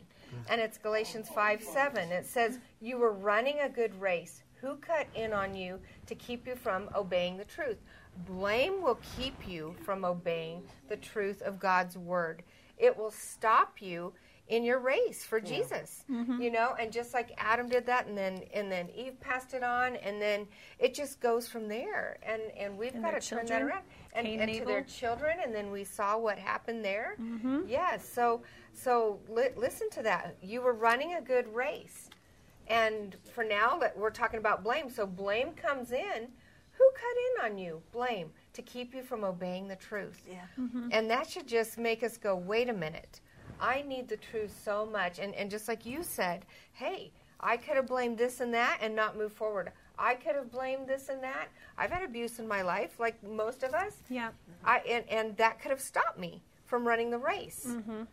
And 0.50 0.62
it's 0.62 0.78
Galatians 0.78 1.28
5 1.30 1.64
7. 1.64 2.12
It 2.12 2.26
says, 2.26 2.60
You 2.82 2.98
were 2.98 3.14
running 3.14 3.62
a 3.62 3.70
good 3.70 4.00
race. 4.00 4.44
Who 4.62 4.76
cut 4.78 5.08
in 5.16 5.34
on 5.34 5.56
you 5.56 5.80
to 6.08 6.16
keep 6.16 6.48
you 6.48 6.56
from 6.56 6.90
obeying 6.96 7.38
the 7.38 7.46
truth? 7.46 7.78
Blame 8.26 8.82
will 8.82 9.00
keep 9.18 9.48
you 9.48 9.76
from 9.86 10.04
obeying 10.04 10.64
the 10.90 10.98
truth 10.98 11.42
of 11.42 11.60
God's 11.60 11.98
word. 11.98 12.44
It 12.78 12.98
will 12.98 13.12
stop 13.12 13.82
you 13.82 14.14
in 14.48 14.64
your 14.64 14.80
race 14.80 15.24
for 15.24 15.40
Jesus. 15.40 16.04
You 16.42 16.50
know, 16.52 16.76
and 16.80 16.92
just 16.92 17.14
like 17.14 17.32
Adam 17.38 17.70
did 17.70 17.86
that 17.86 18.08
and 18.08 18.18
then 18.18 18.42
and 18.54 18.72
then 18.72 18.90
Eve 18.96 19.20
passed 19.20 19.54
it 19.54 19.64
on 19.64 19.96
and 19.98 20.20
then 20.22 20.48
it 20.80 20.94
just 20.94 21.20
goes 21.22 21.48
from 21.48 21.68
there. 21.68 22.18
And 22.24 22.42
and 22.58 22.78
we've 22.78 22.94
And 22.96 23.04
got 23.04 23.12
to 23.12 23.20
turn 23.30 23.46
that 23.46 23.62
around. 23.70 23.84
And, 24.14 24.26
and 24.42 24.42
and 24.42 24.50
to 24.60 24.66
their 24.66 24.82
children 24.84 25.38
and 25.44 25.54
then 25.54 25.72
we 25.72 25.84
saw 25.84 26.18
what 26.18 26.38
happened 26.40 26.84
there. 26.84 27.16
Yes, 27.70 28.08
so 28.10 28.42
so 28.74 29.20
li- 29.30 29.50
listen 29.56 29.90
to 29.92 30.02
that. 30.04 30.36
You 30.42 30.62
were 30.62 30.74
running 30.74 31.14
a 31.16 31.22
good 31.22 31.48
race. 31.54 32.09
And 32.70 33.16
for 33.34 33.44
now 33.44 33.78
that 33.80 33.98
we're 33.98 34.12
talking 34.12 34.40
about 34.40 34.64
blame, 34.64 34.90
so 34.90 35.06
blame 35.06 35.54
comes 35.54 35.92
in. 35.92 36.28
Who 36.72 36.92
cut 36.94 37.46
in 37.46 37.52
on 37.52 37.58
you? 37.58 37.82
Blame 37.92 38.30
to 38.54 38.62
keep 38.62 38.94
you 38.94 39.04
from 39.04 39.24
obeying 39.24 39.68
the 39.68 39.76
truth. 39.76 40.24
Yeah. 40.30 40.46
Mm-hmm. 40.60 40.90
And 40.92 41.10
that 41.10 41.30
should 41.30 41.48
just 41.48 41.78
make 41.78 42.04
us 42.04 42.18
go, 42.18 42.36
wait 42.36 42.70
a 42.70 42.74
minute. 42.74 43.20
I 43.60 43.82
need 43.82 44.08
the 44.08 44.18
truth 44.18 44.58
so 44.64 44.86
much. 44.86 45.20
And, 45.20 45.36
and 45.36 45.52
just 45.52 45.68
like 45.68 45.86
you 45.86 46.04
said, 46.04 46.46
hey, 46.72 47.12
I 47.40 47.58
could 47.58 47.76
have 47.76 47.88
blamed 47.88 48.18
this 48.18 48.40
and 48.40 48.54
that 48.54 48.80
and 48.82 48.96
not 48.96 49.18
moved 49.18 49.36
forward. 49.36 49.72
I 49.98 50.14
could 50.16 50.36
have 50.36 50.52
blamed 50.52 50.88
this 50.88 51.10
and 51.10 51.22
that. 51.24 51.50
I've 51.78 51.92
had 51.92 52.04
abuse 52.04 52.40
in 52.40 52.48
my 52.48 52.62
life, 52.62 53.00
like 53.00 53.22
most 53.24 53.64
of 53.64 53.74
us. 53.74 53.98
Yeah. 54.10 54.30
I 54.64 54.80
and, 54.90 55.04
and 55.10 55.38
that 55.38 55.62
could 55.62 55.72
have 55.72 55.82
stopped 55.82 56.18
me 56.18 56.42
from 56.66 56.88
running 56.88 57.10
the 57.10 57.18
race. 57.18 57.66
Mm-hmm. 57.68 58.04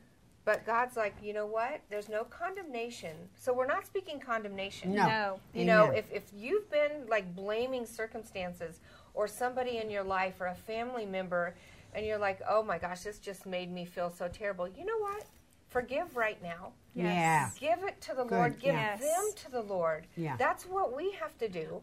But 0.47 0.65
God's 0.65 0.97
like, 0.97 1.17
you 1.21 1.33
know 1.33 1.45
what? 1.45 1.81
There's 1.91 2.09
no 2.09 2.23
condemnation. 2.23 3.17
So 3.35 3.53
we're 3.53 3.67
not 3.67 3.85
speaking 3.85 4.21
condemnation. 4.21 4.95
No. 4.95 5.07
No. 5.07 5.41
You 5.53 5.65
know, 5.65 5.91
if, 5.91 6.05
if 6.13 6.23
you've 6.33 6.71
been 6.71 7.05
like 7.11 7.35
blaming 7.35 7.85
circumstances 7.85 8.79
or 9.13 9.27
somebody 9.27 9.79
in 9.79 9.91
your 9.91 10.05
life 10.05 10.41
or 10.41 10.47
a 10.47 10.55
family 10.55 11.05
member 11.05 11.57
and 11.95 12.07
you're 12.07 12.17
like, 12.17 12.41
oh 12.49 12.63
my 12.63 12.79
gosh, 12.79 13.01
this 13.01 13.19
just 13.19 13.45
made 13.45 13.73
me 13.73 13.85
feel 13.85 14.09
so 14.09 14.29
terrible, 14.29 14.69
you 14.69 14.85
know 14.85 14.99
what? 14.99 15.25
Forgive 15.69 16.17
right 16.17 16.41
now. 16.41 16.71
Yeah. 16.95 17.51
Give 17.59 17.83
it 17.83 18.01
to 18.03 18.15
the 18.15 18.23
Lord. 18.23 18.61
Give 18.61 18.73
yeah. 18.73 18.97
them 18.97 19.31
to 19.35 19.51
the 19.51 19.63
Lord. 19.63 20.07
Yeah. 20.17 20.37
That's 20.37 20.63
what 20.65 20.95
we 20.97 21.11
have 21.21 21.37
to 21.39 21.49
do. 21.49 21.83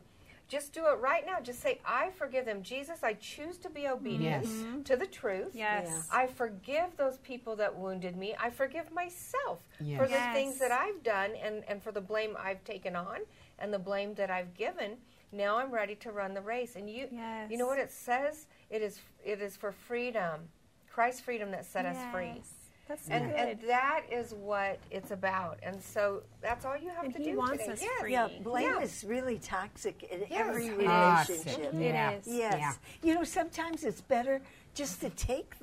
Just 0.53 0.71
do 0.71 0.85
it 0.85 0.99
right 0.99 1.25
now. 1.25 1.39
Just 1.41 1.61
say, 1.61 1.79
I 1.83 2.11
forgive 2.15 2.45
them. 2.45 2.61
Jesus, 2.61 2.99
I 3.01 3.13
choose 3.13 3.57
to 3.57 3.71
be 3.71 3.87
obedient 3.87 4.45
Yes. 4.45 4.53
Mm-hmm. 4.53 4.81
to 4.83 4.95
the 4.95 5.07
truth. 5.07 5.49
Yes. 5.55 5.87
Yeah. 5.89 6.01
I 6.11 6.27
forgive 6.27 6.95
those 6.95 7.17
people 7.17 7.55
that 7.55 7.75
wounded 7.75 8.15
me. 8.15 8.35
I 8.39 8.51
forgive 8.51 8.91
myself 8.91 9.57
Yes. 9.79 9.99
for 9.99 10.05
the 10.05 10.13
Yes. 10.13 10.35
things 10.35 10.59
that 10.59 10.71
I've 10.71 11.01
done 11.01 11.31
and, 11.43 11.63
and 11.67 11.81
for 11.81 11.91
the 11.91 12.01
blame 12.01 12.37
I've 12.39 12.63
taken 12.65 12.95
on 12.95 13.21
and 13.57 13.73
the 13.73 13.79
blame 13.79 14.13
that 14.13 14.29
I've 14.29 14.53
given. 14.53 14.97
Now 15.31 15.57
I'm 15.57 15.71
ready 15.71 15.95
to 15.95 16.11
run 16.11 16.35
the 16.35 16.41
race. 16.41 16.75
And 16.75 16.87
you 16.87 17.07
you 17.49 17.57
know 17.57 17.65
what 17.65 17.79
it 17.79 17.91
says? 17.91 18.45
It 18.69 18.83
is 18.83 19.01
it 19.25 19.41
is 19.41 19.57
for 19.57 19.71
freedom. 19.71 20.49
Christ's 20.93 21.21
freedom 21.21 21.49
that 21.49 21.65
set 21.65 21.87
us 21.87 21.97
free. 22.13 22.43
Yes. 22.89 22.99
That's 22.99 23.05
so 23.07 23.13
And, 23.13 23.31
good. 23.31 23.39
and 23.39 23.69
that 23.69 24.01
is 24.11 24.33
what 24.33 24.79
it's 24.91 25.11
about. 25.11 25.59
And 25.63 25.81
so 25.81 26.23
that's 26.41 26.65
all 26.65 26.77
you 26.77 26.89
have 26.89 27.05
And 27.05 27.13
to 27.13 27.19
he 27.19 27.31
do 27.31 27.37
wants 27.37 27.59
today. 27.63 27.73
us 27.73 27.81
Yes. 27.81 27.99
free. 28.01 28.11
Yeah, 28.11 28.27
blame 28.43 28.63
Yeah. 28.75 28.81
is 28.81 29.03
really 29.03 29.39
toxic 29.39 30.03
in 30.03 30.19
Yes. 30.21 30.31
every 30.31 30.69
Toxic. 30.85 31.37
relationship. 31.45 31.73
Yeah. 31.75 32.09
It 32.11 32.19
is. 32.19 32.27
Yes. 32.27 32.55
Yeah. 32.57 32.73
You 33.01 33.15
know, 33.15 33.23
sometimes 33.23 33.83
it's 33.83 34.01
better 34.01 34.41
just 34.73 34.99
to 35.01 35.09
take 35.11 35.53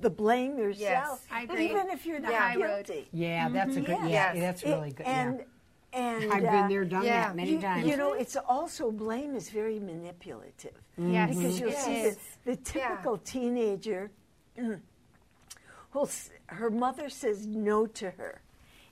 the 0.00 0.08
blame 0.10 0.58
yourself, 0.58 1.26
I 1.30 1.42
agree. 1.42 1.66
even 1.70 1.90
if 1.90 2.06
you're 2.06 2.18
The 2.18 2.28
not 2.28 2.34
high 2.34 2.56
road. 2.56 2.86
guilty. 2.86 3.06
Yeah, 3.12 3.50
that's 3.50 3.76
a 3.76 3.80
good. 3.82 3.98
Yes. 4.08 4.34
Yeah, 4.34 4.40
that's 4.40 4.64
really 4.64 4.92
good. 4.92 5.06
And 5.06 5.38
yeah. 5.40 5.44
and 5.92 6.32
I've 6.32 6.44
uh, 6.44 6.50
been 6.50 6.68
there, 6.68 6.84
done 6.86 7.04
yeah. 7.04 7.26
that 7.28 7.36
many 7.36 7.52
you, 7.52 7.60
times. 7.60 7.86
you 7.86 7.96
know, 7.98 8.14
it's 8.14 8.34
also 8.36 8.90
blame 8.90 9.36
is 9.36 9.50
very 9.50 9.78
manipulative 9.78 10.72
Yes. 10.96 11.36
because 11.36 11.60
you'll 11.60 11.68
It 11.68 11.76
see 11.78 12.00
is. 12.00 12.16
the, 12.44 12.52
the 12.52 12.56
typical 12.56 13.18
teenager 13.18 14.10
who'll 15.90 16.06
s- 16.06 16.30
her 16.46 16.70
mother 16.70 17.08
says 17.08 17.46
no 17.46 17.86
to 17.86 18.10
her, 18.12 18.40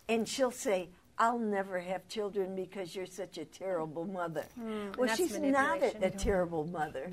and 0.09 0.29
she'll 0.29 0.51
say. 0.51 0.89
I'll 1.19 1.39
never 1.39 1.79
have 1.79 2.09
children 2.09 2.57
because 2.57 2.97
you're 2.97 3.07
such 3.07 3.37
a 3.39 3.45
terrible 3.45 4.07
mother. 4.07 4.47
well, 4.97 5.15
she's 5.15 5.39
not 5.39 5.81
a, 5.83 6.07
a 6.07 6.11
terrible 6.11 6.65
mother, 6.67 7.13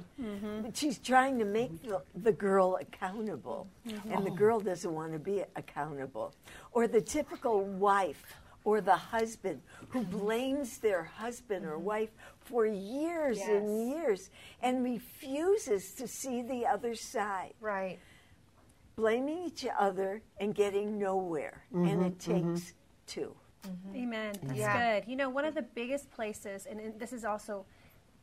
but 0.63 0.75
she's 0.75 0.98
trying 0.98 1.38
to 1.38 1.46
make 1.46 1.84
the, 1.84 2.01
the 2.15 2.31
girl 2.31 2.77
accountable, 2.81 3.67
and 4.10 4.25
the 4.25 4.31
girl 4.31 4.62
doesn't 4.62 4.91
want 4.96 5.12
to 5.13 5.19
be 5.19 5.43
accountable. 5.58 6.34
Or 6.72 6.88
the 6.88 7.01
typical 7.01 7.62
wife 7.65 8.24
or 8.63 8.79
the 8.81 8.96
husband 8.96 9.62
who 9.89 10.01
blames 10.05 10.77
their 10.77 11.03
husband 11.03 11.65
or 11.65 11.77
wife 11.77 12.10
for 12.39 12.65
years 12.65 13.38
and 13.41 13.91
years 13.91 14.29
and 14.63 14.84
refuses 14.84 15.91
to 15.96 16.08
see 16.08 16.41
the 16.41 16.65
other 16.65 16.96
side, 16.96 17.53
Right. 17.60 18.00
Blaming 19.00 19.46
each 19.46 19.65
other 19.79 20.22
and 20.41 20.53
getting 20.53 21.00
nowhere. 21.00 21.63
And 21.74 21.88
mm-hmm, 21.88 22.03
it 22.03 22.18
mm-hmm. 22.20 22.53
takes 22.53 22.74
two. 23.08 23.34
Mm-hmm. 23.63 23.96
Amen. 23.96 24.36
That's 24.44 24.60
Yeah. 24.60 25.00
good. 25.00 25.10
You 25.10 25.15
know, 25.15 25.29
one 25.29 25.46
of 25.46 25.56
the 25.56 25.62
biggest 25.62 26.12
places, 26.12 26.68
and, 26.70 26.79
and 26.82 27.00
this 27.00 27.13
is 27.13 27.24
also, 27.24 27.65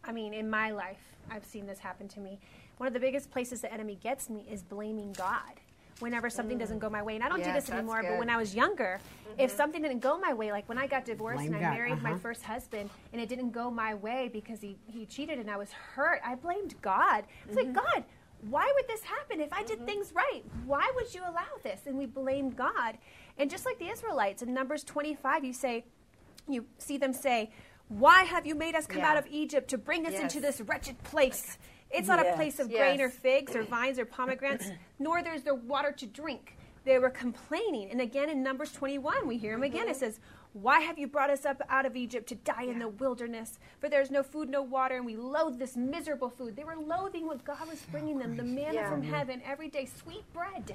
I 0.04 0.12
mean, 0.12 0.34
in 0.34 0.50
my 0.50 0.70
life, 0.70 1.00
I've 1.30 1.46
seen 1.46 1.66
this 1.66 1.78
happen 1.78 2.08
to 2.08 2.20
me. 2.20 2.38
One 2.76 2.86
of 2.86 2.92
the 2.92 3.00
biggest 3.00 3.30
places 3.30 3.62
the 3.62 3.72
enemy 3.72 3.98
gets 4.02 4.28
me 4.28 4.44
is 4.50 4.62
blaming 4.62 5.12
God. 5.14 5.60
Whenever 6.00 6.28
something 6.28 6.58
doesn't 6.58 6.76
mm. 6.76 6.82
go 6.82 6.90
my 6.90 7.02
way, 7.02 7.14
and 7.14 7.24
I 7.24 7.30
don't 7.30 7.38
do 7.38 7.44
this 7.44 7.64
that's 7.64 7.70
anymore, 7.70 8.02
but 8.02 8.18
when 8.18 8.28
I 8.28 8.36
was 8.36 8.54
younger, 8.54 9.00
if 9.38 9.50
something 9.50 9.80
didn't 9.80 10.00
go 10.00 10.18
my 10.18 10.34
way, 10.34 10.52
like 10.52 10.68
when 10.68 10.76
I 10.76 10.86
got 10.86 11.06
divorced 11.06 11.38
Blame 11.38 11.54
and 11.54 11.64
I 11.64 11.70
God, 11.70 11.74
married 11.74 12.02
my 12.02 12.10
uh-huh. 12.10 12.18
first 12.18 12.42
husband, 12.42 12.90
and 13.14 13.22
it 13.22 13.30
didn't 13.30 13.50
go 13.50 13.70
my 13.70 13.94
way 13.94 14.28
because 14.30 14.60
he, 14.60 14.76
he 14.86 15.06
cheated 15.06 15.38
and 15.38 15.50
I 15.50 15.56
was 15.56 15.72
hurt, 15.72 16.20
I 16.22 16.34
blamed 16.34 16.74
God. 16.82 17.24
It's 17.46 17.56
like, 17.56 17.72
God, 17.72 18.04
why 18.42 18.70
would 18.74 18.86
this 18.88 19.02
happen 19.02 19.40
if 19.40 19.52
I 19.52 19.62
did 19.62 19.84
things 19.86 20.12
right? 20.14 20.42
Why 20.64 20.90
would 20.94 21.12
you 21.14 21.22
allow 21.22 21.46
this? 21.62 21.80
And 21.86 21.96
we 21.98 22.06
blamed 22.06 22.56
God. 22.56 22.98
And 23.38 23.50
just 23.50 23.64
like 23.66 23.78
the 23.78 23.88
Israelites 23.88 24.42
in 24.42 24.52
Numbers 24.54 24.84
25, 24.84 25.44
you 25.44 25.52
say, 25.52 25.84
you 26.48 26.66
see 26.78 26.96
them 26.98 27.12
say, 27.12 27.50
Why 27.88 28.24
have 28.24 28.46
you 28.46 28.54
made 28.54 28.74
us 28.74 28.86
come 28.86 28.98
Yeah. 29.02 29.10
out 29.12 29.16
of 29.16 29.26
Egypt 29.30 29.68
to 29.70 29.78
bring 29.78 30.06
us 30.06 30.12
Yes. 30.12 30.22
into 30.22 30.40
this 30.40 30.60
wretched 30.60 31.02
place? 31.04 31.58
It's 31.90 32.08
not 32.08 32.18
a 32.24 32.32
place 32.34 32.58
of 32.58 32.68
grain 32.68 33.00
or 33.00 33.08
figs 33.10 33.54
or 33.54 33.62
vines 33.76 33.98
or 33.98 34.04
pomegranates, 34.04 34.70
nor 34.98 35.22
there's 35.22 35.42
there 35.42 35.54
water 35.54 35.92
to 35.92 36.06
drink. 36.06 36.56
They 36.84 36.98
were 36.98 37.10
complaining. 37.10 37.90
And 37.90 38.00
again 38.00 38.28
in 38.28 38.42
Numbers 38.42 38.72
21, 38.72 39.26
we 39.26 39.38
hear 39.38 39.52
them 39.52 39.62
again. 39.62 39.82
Mm-hmm. 39.82 39.90
It 39.90 39.96
says, 39.96 40.20
Why 40.62 40.80
have 40.80 40.98
you 40.98 41.06
brought 41.06 41.28
us 41.28 41.44
up 41.44 41.60
out 41.68 41.84
of 41.84 41.96
Egypt 41.96 42.26
to 42.30 42.34
die 42.34 42.62
in 42.62 42.78
the 42.78 42.88
wilderness? 42.88 43.58
For 43.78 43.90
there's 43.90 44.10
no 44.10 44.22
food, 44.22 44.48
no 44.48 44.62
water, 44.62 44.96
and 44.96 45.04
we 45.04 45.14
loathe 45.14 45.58
this 45.58 45.76
miserable 45.76 46.30
food. 46.30 46.56
They 46.56 46.64
were 46.64 46.76
loathing 46.76 47.26
what 47.26 47.44
God 47.44 47.68
was 47.68 47.82
bringing 47.90 48.18
them, 48.18 48.38
the 48.38 48.42
manna 48.42 48.76
Yeah. 48.76 48.88
from 48.88 49.02
heaven 49.02 49.42
every 49.44 49.68
day, 49.68 49.84
sweet 49.84 50.24
bread. 50.32 50.74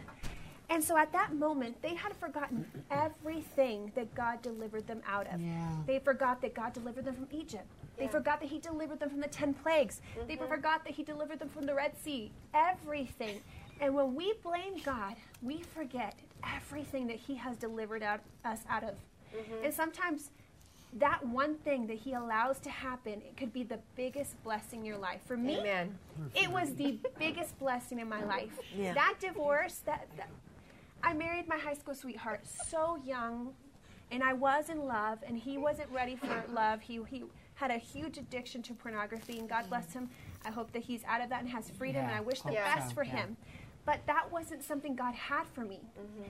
And 0.70 0.84
so 0.84 0.96
at 0.98 1.12
that 1.14 1.34
moment, 1.34 1.82
they 1.82 1.96
had 1.96 2.16
forgotten 2.18 2.64
everything 2.92 3.92
that 3.96 4.14
God 4.14 4.44
delivered 4.44 4.86
them 4.86 5.02
out 5.04 5.26
of. 5.34 5.42
Yeah. 5.42 5.76
They 5.88 5.98
forgot 5.98 6.42
that 6.42 6.54
God 6.54 6.74
delivered 6.74 7.06
them 7.06 7.16
from 7.16 7.28
Egypt. 7.32 7.66
They 7.98 8.08
forgot 8.08 8.40
that 8.40 8.50
He 8.50 8.60
delivered 8.60 9.00
them 9.00 9.10
from 9.10 9.20
the 9.20 9.28
10 9.28 9.56
plagues. 9.56 10.00
They 10.28 10.36
mm-hmm. 10.36 10.48
forgot 10.48 10.84
that 10.86 10.94
He 10.94 11.02
delivered 11.04 11.40
them 11.40 11.50
from 11.50 11.66
the 11.66 11.74
Red 11.74 11.98
Sea. 11.98 12.32
Everything. 12.54 13.42
And 13.80 13.96
when 13.96 14.14
we 14.14 14.34
blame 14.44 14.78
God, 14.86 15.16
we 15.42 15.64
forget 15.64 16.20
everything 16.44 17.08
that 17.08 17.18
He 17.18 17.34
has 17.36 17.58
delivered 17.58 18.04
out, 18.04 18.20
us 18.46 18.60
out 18.70 18.84
of. 18.84 18.96
Mm-hmm. 19.36 19.66
And 19.66 19.74
sometimes 19.74 20.30
that 20.94 21.26
one 21.26 21.56
thing 21.56 21.88
that 21.88 21.98
He 21.98 22.14
allows 22.14 22.60
to 22.60 22.70
happen, 22.70 23.14
it 23.14 23.38
could 23.38 23.54
be 23.54 23.64
the 23.64 23.80
biggest 23.96 24.42
blessing 24.44 24.80
in 24.80 24.86
your 24.86 24.98
life. 24.98 25.22
For 25.26 25.38
me, 25.38 25.60
Amen. 25.60 25.98
it 26.36 26.52
was 26.52 26.74
the 26.76 26.98
biggest 27.18 27.58
blessing 27.60 28.00
in 28.00 28.10
my 28.10 28.24
life. 28.24 28.52
Yeah. 28.76 28.94
That 28.94 29.16
divorce, 29.20 29.82
that, 29.86 30.08
that 30.18 30.30
I 31.04 31.14
married 31.14 31.48
my 31.48 31.58
high 31.58 31.74
school 31.76 31.96
sweetheart 31.96 32.42
so 32.46 32.98
young, 33.06 33.54
and 34.12 34.22
I 34.24 34.34
was 34.34 34.70
in 34.70 34.86
love, 34.86 35.20
and 35.26 35.38
he 35.38 35.58
wasn't 35.58 35.90
ready 35.92 36.16
for 36.16 36.44
love. 36.54 36.82
He 36.82 37.00
he 37.10 37.24
had 37.56 37.72
a 37.72 37.78
huge 37.78 38.18
addiction 38.18 38.62
to 38.64 38.74
pornography, 38.74 39.40
and 39.40 39.48
God 39.48 39.70
bless 39.70 39.94
him. 39.94 40.10
I 40.44 40.50
hope 40.50 40.72
that 40.74 40.82
he's 40.82 41.04
out 41.08 41.22
of 41.22 41.30
that 41.30 41.42
and 41.42 41.50
has 41.50 41.70
freedom, 41.70 42.04
and 42.04 42.14
I 42.14 42.20
wish 42.22 42.42
the 42.42 42.54
Yeah. 42.54 42.76
best 42.76 42.94
for 42.94 43.04
yeah. 43.04 43.12
him. 43.12 43.38
But 43.84 44.06
that 44.06 44.32
wasn't 44.32 44.64
something 44.64 44.96
God 44.96 45.16
had 45.16 45.48
for 45.48 45.62
me. 45.66 45.82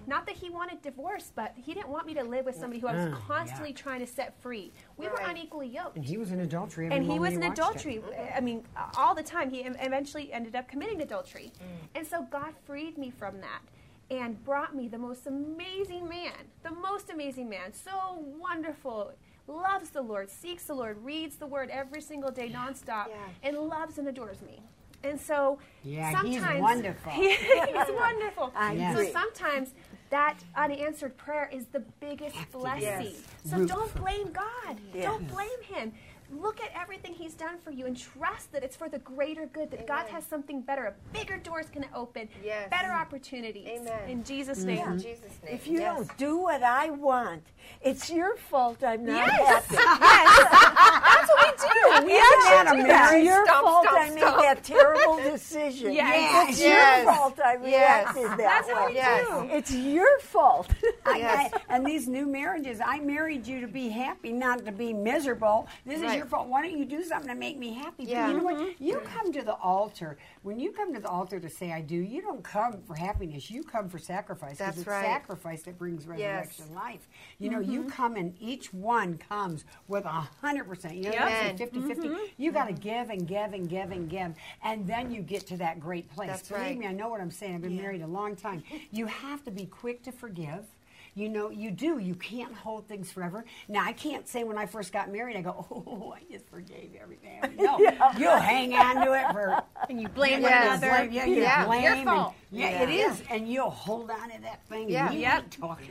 Not 0.08 0.26
that 0.26 0.36
He 0.36 0.50
wanted 0.50 0.82
divorce, 0.82 1.32
but 1.36 1.54
He 1.56 1.74
didn't 1.74 1.90
want 1.90 2.06
me 2.08 2.14
to 2.14 2.24
live 2.24 2.46
with 2.46 2.56
somebody 2.56 2.80
who 2.80 2.88
I 2.88 2.94
was 2.94 3.06
Mm, 3.06 3.28
constantly 3.28 3.70
yeah. 3.72 3.76
trying 3.76 4.00
to 4.00 4.08
set 4.08 4.40
free. 4.42 4.72
We 4.98 5.08
were 5.08 5.16
Right. 5.16 5.32
unequally 5.32 5.68
yoked 5.68 5.98
And 5.98 6.06
he 6.06 6.18
was 6.18 6.32
in 6.32 6.40
adultery. 6.40 6.86
Every 6.86 6.98
and 6.98 7.06
he 7.12 7.20
was 7.20 7.34
in 7.34 7.42
watched 7.42 7.52
it. 7.60 7.62
adultery. 7.62 8.04
I 8.36 8.40
mean, 8.40 8.66
all 8.98 9.14
the 9.14 9.24
time. 9.24 9.50
He 9.50 9.60
eventually 9.62 10.32
ended 10.32 10.56
up 10.56 10.68
committing 10.70 11.02
adultery, 11.02 11.52
and 11.94 12.08
so 12.08 12.24
God 12.24 12.54
freed 12.66 12.98
me 12.98 13.10
from 13.10 13.42
that 13.42 13.62
and 14.10 14.42
brought 14.44 14.74
me 14.76 14.88
the 14.88 14.98
most 14.98 15.28
amazing 15.28 16.08
man, 16.08 16.34
the 16.64 16.72
most 16.72 17.10
amazing 17.10 17.50
man, 17.50 17.74
so 17.74 18.24
wonderful, 18.40 19.14
loves 19.48 19.90
the 19.90 20.02
Lord, 20.02 20.30
seeks 20.30 20.66
the 20.66 20.74
Lord, 20.74 21.04
reads 21.04 21.36
the 21.38 21.48
Word 21.48 21.70
every 21.70 22.02
single 22.02 22.32
day 22.32 22.50
nonstop, 22.50 23.08
Yeah. 23.10 23.16
and 23.44 23.58
loves 23.58 23.98
and 23.98 24.08
adores 24.08 24.42
me. 24.42 24.62
And 25.04 25.20
so 25.20 25.60
Yeah, 25.84 26.10
he's 26.24 26.38
sometimes 26.40 26.62
wonderful. 26.62 27.12
He- 27.22 27.36
he's 27.36 27.92
wonderful. 27.94 28.52
I 28.56 28.74
Yes. 28.74 28.98
So 28.98 29.12
sometimes 29.12 29.74
that 30.10 30.38
unanswered 30.56 31.18
prayer 31.18 31.50
is 31.52 31.66
the 31.68 31.80
biggest 32.00 32.36
blessing. 32.52 32.82
Yes. 32.82 33.24
So 33.46 33.58
Root 33.58 33.70
don't 33.70 33.96
blame 33.96 34.32
God. 34.32 34.78
Yeah. 34.94 35.04
Don't 35.04 35.28
blame 35.28 35.62
Him. 35.64 35.94
Look 36.32 36.62
at 36.62 36.72
everything 36.80 37.14
He's 37.14 37.34
done 37.34 37.58
for 37.64 37.72
you 37.72 37.86
and 37.86 37.98
trust 37.98 38.52
that 38.54 38.64
it's 38.64 38.76
for 38.76 38.88
the 38.90 39.00
greater 39.00 39.46
good, 39.48 39.70
that 39.72 39.86
God 39.86 40.08
has 40.08 40.26
something 40.26 40.62
better. 40.62 40.86
A 40.86 40.94
bigger 41.14 41.38
door 41.38 41.60
is 41.60 41.68
going 41.70 41.88
to 41.88 41.94
open, 41.96 42.30
Yes. 42.44 42.70
better 42.70 42.92
opportunities. 42.92 43.68
Amen. 43.68 44.10
In 44.10 44.24
Jesus' 44.24 44.64
name. 44.64 44.88
In 44.88 45.00
Jesus' 45.00 45.38
name. 45.44 45.54
If 45.54 45.68
you 45.68 45.80
yes. 45.80 45.96
don't 45.98 46.18
do 46.18 46.38
what 46.38 46.64
I 46.64 46.90
want, 46.90 47.44
it's 47.82 48.10
your 48.10 48.38
fault 48.38 48.84
I'm 48.84 49.06
not 49.06 49.16
Yes. 49.28 49.66
happy. 49.66 49.76
That's 50.02 51.30
what 51.30 51.62
we 51.62 52.02
do. 52.02 52.06
We 52.08 52.14
Isn't 52.14 52.40
that 52.40 52.64
actually 52.68 52.84
do. 52.84 53.18
It's 53.18 53.26
your 53.26 53.46
Stop, 53.46 53.64
fault 53.64 53.84
stop, 53.86 54.00
I 54.00 54.10
made 54.10 54.18
stop. 54.20 54.42
that 54.42 54.64
terrible 54.64 55.18
decision. 55.18 55.94
Yes. 55.94 56.50
It's 56.50 56.62
Yes. 56.62 57.04
your 57.06 57.14
fault 57.14 57.40
I 57.40 57.58
Yes. 57.64 58.16
reacted 58.16 58.32
that 58.32 58.38
That's 58.38 58.70
how 58.70 58.86
way. 58.86 58.92
we 58.92 58.96
Yes. 58.96 59.28
do. 59.28 59.50
It's 59.52 59.72
your 59.72 60.20
fault. 60.22 60.68
I, 61.06 61.18
Yes. 61.18 61.54
I- 61.54 61.76
and 61.76 61.86
these 61.86 62.08
new 62.08 62.26
marriages, 62.26 62.80
I 62.84 63.00
married 63.00 63.46
you 63.46 63.62
to 63.62 63.68
be 63.68 63.90
happy, 63.90 64.32
not 64.32 64.66
to 64.66 64.72
be 64.72 64.94
miserable. 64.94 65.68
This 65.86 65.98
is 65.98 66.04
Right. 66.04 66.21
Your 66.22 66.30
fault. 66.30 66.48
Why 66.48 66.62
don't 66.62 66.78
you 66.78 66.86
do 66.86 67.04
something 67.04 67.28
to 67.30 67.36
make 67.36 67.58
me 67.58 67.74
happy? 67.74 68.04
Yeah. 68.04 68.28
But 68.28 68.32
you 68.32 68.38
know 68.38 68.44
what? 68.44 68.82
You 68.82 69.00
come 69.00 69.34
to 69.34 69.42
the 69.42 69.56
altar. 69.56 70.18
When 70.44 70.60
you 70.60 70.72
come 70.72 70.94
to 70.94 71.00
the 71.00 71.08
altar 71.08 71.40
to 71.40 71.50
say 71.50 71.72
I 71.72 71.82
do, 71.82 71.96
you 71.96 72.22
don't 72.22 72.44
come 72.44 72.82
for 72.84 72.96
happiness. 72.96 73.50
You 73.50 73.64
come 73.64 73.90
for 73.90 73.98
sacrifice. 73.98 74.58
That's 74.60 74.78
it's 74.80 74.88
right. 74.88 75.04
sacrifice 75.04 75.64
that 75.64 75.78
brings 75.78 76.06
resurrection 76.06 76.74
life. 76.74 77.08
You 77.40 77.50
know, 77.50 77.60
you 77.60 77.82
Mm-hmm. 77.82 77.90
come 77.90 78.16
and 78.16 78.36
each 78.40 78.72
one 78.74 79.18
comes 79.18 79.66
with 79.88 80.06
a 80.06 80.10
hundred 80.42 80.66
percent. 80.66 80.96
You 80.96 81.06
know, 81.06 81.12
Yep. 81.14 81.52
you 81.54 81.58
50 81.58 81.82
50. 81.82 82.08
Mm-hmm. 82.10 82.24
You 82.38 82.52
got 82.52 82.66
to 82.68 82.74
give 82.74 83.10
and 83.10 83.28
give 83.28 83.54
and 83.54 83.68
give 83.68 83.90
and 83.92 84.08
give. 84.10 84.36
And 84.64 84.86
then 84.86 85.10
you 85.12 85.22
get 85.24 85.48
to 85.48 85.58
that 85.58 85.80
great 85.80 86.08
place. 86.14 86.30
That's 86.30 86.48
Believe 86.50 86.64
right. 86.64 86.78
me, 86.78 86.86
I 86.88 86.92
know 86.92 87.10
what 87.10 87.22
I'm 87.22 87.32
saying. 87.32 87.56
I've 87.56 87.62
been 87.62 87.78
married 87.78 88.02
a 88.04 88.08
long 88.08 88.36
time. 88.36 88.62
You 88.92 89.08
have 89.08 89.44
to 89.46 89.52
be 89.52 89.66
quick 89.66 90.04
to 90.04 90.12
forgive. 90.12 90.66
You 91.14 91.28
know, 91.28 91.50
you 91.50 91.72
do. 91.72 91.98
You 92.00 92.16
can't 92.16 92.54
hold 92.54 92.88
things 92.88 93.12
forever. 93.12 93.44
Now, 93.68 93.84
I 93.86 93.92
can't 93.92 94.26
say 94.28 94.46
when 94.46 94.58
I 94.58 94.66
first 94.66 94.94
got 94.94 95.12
married, 95.12 95.36
I 95.36 95.42
go, 95.42 95.66
oh, 95.72 96.14
I 96.16 96.22
just 96.32 96.48
forgave 96.50 96.92
everything. 97.02 97.42
No, 97.58 97.78
you'll 98.18 98.38
hang 98.38 98.74
on 98.74 99.06
to 99.06 99.12
it 99.14 99.32
for. 99.34 99.62
And 99.90 100.02
you 100.02 100.08
blame 100.08 100.42
Yes. 100.42 100.82
one 100.82 100.90
another. 100.90 100.98
Blame, 101.10 101.12
yeah, 101.12 101.26
you 101.26 101.42
Yeah, 101.42 101.66
blame. 101.66 101.84
your 101.84 101.94
and- 101.96 102.06
fault. 102.06 102.34
yeah, 102.50 102.70
Yeah. 102.70 102.84
it 102.84 102.90
is. 102.90 103.24
And 103.30 103.48
you'll 103.52 103.70
hold 103.70 104.10
on 104.10 104.30
to 104.30 104.42
that 104.42 104.66
thing. 104.70 104.90
Yeah. 104.90 105.08
And 105.08 105.16
you 105.16 105.22
Yep. 105.22 105.38
ain't 105.44 105.52
talking. 105.52 105.90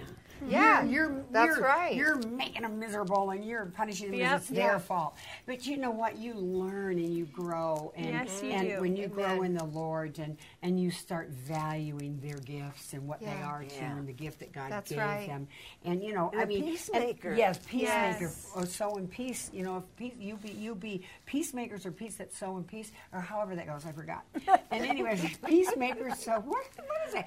Yeah, 0.48 0.82
You're, 0.84 1.10
you're, 1.12 1.24
that's 1.30 1.56
you're- 1.56 1.62
right. 1.68 1.94
You're 1.94 2.16
making 2.28 2.62
them 2.62 2.78
miserable 2.78 3.30
and 3.30 3.44
you're 3.44 3.66
punishing 3.66 4.10
them 4.10 4.18
Yep. 4.20 4.28
because 4.30 4.40
it's 4.42 4.50
their 4.50 4.72
Yeah. 4.72 4.78
fault. 4.78 5.16
But 5.46 5.66
you 5.66 5.76
know 5.76 5.90
what? 5.90 6.16
You 6.18 6.34
learn 6.34 6.98
and 6.98 7.14
you 7.14 7.26
grow. 7.26 7.92
And, 7.96 8.06
Yes, 8.06 8.40
you 8.42 8.50
and 8.50 8.68
do. 8.68 8.80
when 8.80 8.96
you 8.96 9.08
grow 9.08 9.42
in 9.42 9.54
the 9.54 9.64
Lord 9.64 10.18
and, 10.18 10.36
and 10.62 10.80
you 10.80 10.90
start 10.90 11.28
valuing 11.30 12.18
their 12.20 12.38
gifts 12.38 12.92
and 12.92 13.06
what 13.06 13.20
they 13.20 13.26
Yeah. 13.26 13.46
are 13.46 13.64
to 13.64 13.74
you 13.74 13.80
and 13.82 14.06
the 14.08 14.12
gift 14.12 14.38
that 14.40 14.52
God 14.52 14.70
That's 14.72 14.90
gave 14.90 14.98
right. 14.98 15.26
them. 15.26 15.46
And 15.84 16.02
you 16.02 16.12
know, 16.14 16.30
And 16.32 16.40
I 16.40 16.44
mean, 16.46 16.62
and- 16.62 16.70
peacemaker. 16.72 17.34
yes, 17.34 17.58
peacemaker. 17.66 18.24
Yes. 18.24 18.50
Oh, 18.56 18.60
or 18.62 18.66
sow 18.66 18.96
in 18.96 19.08
peace. 19.08 19.50
You 19.52 19.62
know, 19.64 19.76
if 19.78 19.84
peace, 19.96 20.14
you 20.18 20.36
be 20.36 20.50
you 20.50 20.74
be 20.74 21.02
peacemakers 21.26 21.84
or 21.86 21.92
peace 21.92 22.16
that 22.16 22.32
sow 22.32 22.56
in 22.56 22.64
peace 22.64 22.92
or 23.12 23.20
however 23.20 23.54
that 23.56 23.66
goes. 23.66 23.84
I 23.86 23.92
forgot. 23.92 24.24
and 24.70 24.84
anyways, 24.84 25.36
peacemakers 25.38 26.18
So 26.18 26.32
What 26.40 26.64
what 26.76 27.08
is 27.08 27.14
it? 27.14 27.26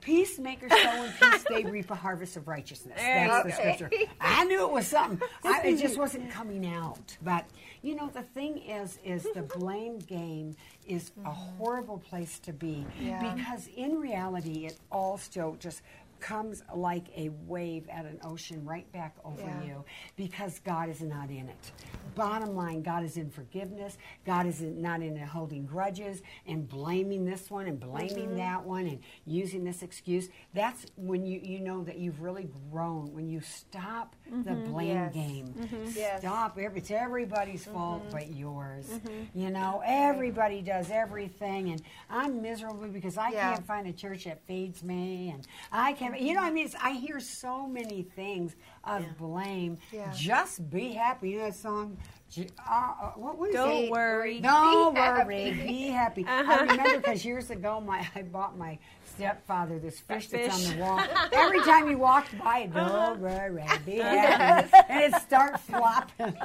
Peacemakers 0.00 0.70
sow 0.70 1.02
in 1.04 1.12
peace, 1.12 1.44
they 1.48 1.64
reap 1.70 1.90
a 1.90 1.94
harvest 1.94 2.36
of 2.36 2.46
righteousness. 2.48 2.96
That's 2.98 3.44
the 3.46 3.52
scripture. 3.52 3.90
I 4.20 4.44
knew 4.44 4.64
it 4.64 4.72
was 4.72 4.86
something. 4.86 5.20
I, 5.44 5.60
it 5.66 5.76
just 5.78 5.98
wasn't 5.98 6.30
coming 6.30 6.66
out. 6.66 7.16
But 7.22 7.44
you 7.82 7.94
know, 7.94 8.08
the 8.08 8.22
thing 8.22 8.58
is, 8.58 8.98
is 9.04 9.26
the 9.34 9.42
blame 9.42 9.98
game 9.98 10.56
is 10.86 11.10
a 11.26 11.30
horrible 11.30 11.98
place 11.98 12.38
to 12.40 12.52
be 12.52 12.86
Yeah. 13.00 13.34
because 13.34 13.68
in 13.76 13.96
reality, 14.00 14.66
it 14.66 14.78
all 14.90 15.18
still 15.18 15.56
just 15.60 15.82
comes 16.20 16.62
like 16.74 17.06
a 17.16 17.28
wave 17.46 17.88
at 17.88 18.04
an 18.04 18.18
ocean 18.24 18.64
right 18.64 18.90
back 18.92 19.14
over 19.24 19.40
Yeah. 19.40 19.62
you 19.62 19.84
because 20.16 20.58
God 20.60 20.88
is 20.88 21.00
not 21.00 21.30
in 21.30 21.48
it. 21.48 21.72
Bottom 22.14 22.56
line, 22.56 22.82
God 22.82 23.04
is 23.04 23.16
in 23.16 23.30
forgiveness. 23.30 23.96
God 24.26 24.46
is 24.46 24.60
in, 24.60 24.82
not 24.82 25.02
in 25.02 25.16
holding 25.16 25.66
grudges 25.66 26.22
and 26.46 26.68
blaming 26.68 27.24
this 27.24 27.50
one 27.50 27.66
and 27.66 27.78
blaming 27.78 28.28
mm-hmm. 28.28 28.36
that 28.38 28.64
one 28.64 28.86
and 28.86 28.98
using 29.24 29.62
this 29.62 29.82
excuse. 29.82 30.28
That's 30.54 30.86
when 30.96 31.24
you, 31.24 31.40
you 31.42 31.60
know 31.60 31.84
that 31.84 31.98
you've 31.98 32.20
really 32.20 32.48
grown 32.70 33.12
when 33.12 33.28
you 33.28 33.40
stop 33.40 34.16
the 34.26 34.50
mm-hmm. 34.50 34.72
blame 34.72 34.88
Yes. 34.88 35.14
game. 35.14 35.46
Mm-hmm. 35.48 35.90
Yes. 35.94 36.20
Stop. 36.20 36.58
Every, 36.58 36.78
it's 36.78 36.90
everybody's 36.90 37.64
fault 37.64 38.02
but 38.10 38.34
yours. 38.34 38.88
You 39.34 39.50
know, 39.50 39.82
everybody 39.84 40.62
does 40.62 40.90
everything, 40.90 41.70
and 41.70 41.82
I'm 42.10 42.40
miserable 42.42 42.88
because 42.88 43.16
I 43.16 43.30
Yeah. 43.30 43.54
can't 43.54 43.66
find 43.66 43.86
a 43.86 43.92
church 43.92 44.24
that 44.24 44.40
feeds 44.46 44.82
me, 44.82 45.30
and 45.30 45.46
I 45.70 45.92
can't. 45.92 46.07
You 46.16 46.34
know, 46.34 46.40
I 46.42 46.50
mean, 46.50 46.66
it's, 46.66 46.74
I 46.82 46.92
hear 46.92 47.20
so 47.20 47.66
many 47.66 48.02
things 48.02 48.56
of 48.84 49.04
blame. 49.18 49.78
Yeah. 49.92 50.12
Just 50.14 50.70
be 50.70 50.92
happy. 50.92 51.30
You 51.30 51.38
know 51.38 51.44
that 51.46 51.54
song. 51.54 51.96
Uh, 52.38 52.42
uh, 52.68 53.10
what 53.16 53.38
was 53.38 53.52
Don't 53.54 53.84
it? 53.84 53.90
worry. 53.90 54.38
Don't 54.40 54.94
Be 54.94 55.00
worry. 55.00 55.50
happy. 55.50 55.66
Be 55.66 55.86
happy. 55.88 56.24
I 56.28 56.60
remember 56.60 56.98
because 56.98 57.24
years 57.24 57.48
ago, 57.50 57.80
my 57.80 58.06
I 58.14 58.20
bought 58.22 58.58
my 58.58 58.78
stepfather 59.16 59.78
this 59.78 59.98
fish 59.98 60.28
that's 60.28 60.58
fish. 60.62 60.70
on 60.72 60.76
the 60.76 60.82
wall. 60.82 61.00
Every 61.32 61.60
time 61.62 61.88
he 61.88 61.94
walked 61.94 62.38
by, 62.38 62.60
it, 62.60 62.74
don't 62.74 63.18
worry, 63.20 63.64
be 63.86 63.96
happy, 63.96 64.74
and 64.90 65.14
it 65.14 65.20
start 65.22 65.58
flopping. 65.60 66.36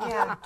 Yeah. 0.00 0.36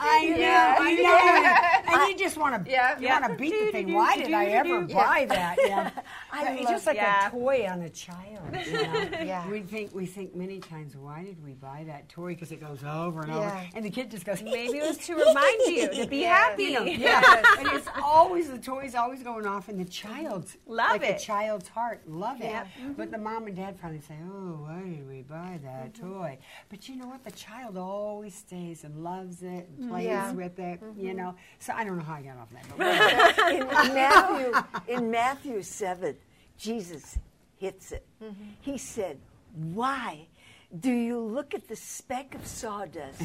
I 0.00 0.26
know, 0.28 0.36
Yeah. 0.36 0.76
I 0.78 0.94
know. 0.94 2.00
And 2.00 2.08
you 2.08 2.16
just 2.24 2.36
want 2.36 2.64
to, 2.64 2.70
Yeah. 2.70 2.98
you 2.98 3.08
want 3.08 3.24
to 3.26 3.34
beat 3.34 3.50
the 3.66 3.70
thing. 3.72 3.92
Why 3.92 4.16
did 4.16 4.32
I 4.32 4.46
ever 4.46 4.82
buy 4.82 5.26
that? 5.28 5.56
Yeah. 5.64 5.90
it's 6.34 6.70
just 6.70 6.86
like 6.86 6.98
a 6.98 7.28
toy 7.30 7.66
on 7.68 7.82
a 7.82 7.90
child. 7.90 8.40
You 8.66 8.72
know? 8.72 8.92
Yeah. 9.22 9.48
We 9.48 9.60
think 9.60 9.94
we 9.94 10.06
think 10.06 10.34
many 10.34 10.58
times, 10.58 10.96
why 10.96 11.22
did 11.24 11.42
we 11.44 11.52
buy 11.52 11.84
that 11.86 12.08
toy? 12.08 12.34
Because 12.34 12.50
it 12.52 12.60
goes 12.60 12.82
over 12.84 13.22
and 13.22 13.32
over, 13.32 13.60
and 13.74 13.84
the 13.84 13.90
kid 13.90 14.10
just 14.10 14.24
goes. 14.24 14.42
Maybe 14.42 14.78
it 14.78 14.86
was 14.86 14.98
to 14.98 15.14
remind 15.26 15.60
you 15.66 15.88
to 15.94 16.06
be 16.06 16.22
happy. 16.22 16.64
You 16.64 16.72
know, 16.72 16.84
yeah, 16.84 17.42
and 17.58 17.68
it's 17.68 17.88
always 18.02 18.50
the 18.50 18.58
toy's 18.58 18.94
always 18.94 19.22
going 19.22 19.46
off 19.46 19.68
in 19.68 19.78
the 19.78 19.84
child's 19.84 20.56
Love 20.66 20.90
like 20.92 21.02
it. 21.02 21.20
a 21.20 21.24
child's 21.24 21.68
heart, 21.68 22.02
love 22.08 22.40
it. 22.40 22.44
Yep. 22.44 22.66
But 22.96 23.10
the 23.10 23.18
mom 23.18 23.46
and 23.46 23.54
dad 23.56 23.78
probably 23.80 24.00
say, 24.00 24.14
"Oh, 24.24 24.64
why 24.66 24.80
did 24.82 25.08
we 25.08 25.22
buy 25.22 25.58
that 25.62 25.92
Mm-hmm. 25.94 26.12
toy?" 26.12 26.38
But 26.68 26.88
you 26.88 26.96
know 26.96 27.06
what? 27.06 27.22
The 27.24 27.30
child 27.32 27.76
always 27.76 28.34
stays 28.34 28.84
and 28.84 29.02
loves 29.04 29.42
it 29.42 29.51
and 29.52 29.88
plays 29.90 30.06
Yeah. 30.06 30.32
with 30.32 30.58
it. 30.58 30.80
Mm-hmm. 30.80 31.00
You 31.06 31.14
know. 31.14 31.34
So 31.58 31.72
I 31.74 31.84
don't 31.84 31.96
know 31.98 32.04
how 32.04 32.14
I 32.14 32.22
got 32.22 32.36
off 32.38 32.50
that. 32.50 32.66
But 32.76 33.52
in 33.88 33.94
Matthew, 33.94 34.94
in 34.94 35.10
Matthew 35.10 35.62
7, 35.62 36.16
Jesus 36.58 37.18
hits 37.56 37.92
it. 37.92 38.06
Mm-hmm. 38.22 38.42
He 38.60 38.78
said, 38.78 39.18
Why 39.74 40.26
do 40.80 40.90
you 40.90 41.18
look 41.20 41.52
at 41.52 41.68
the 41.68 41.76
speck 41.76 42.34
of 42.34 42.46
sawdust 42.46 43.20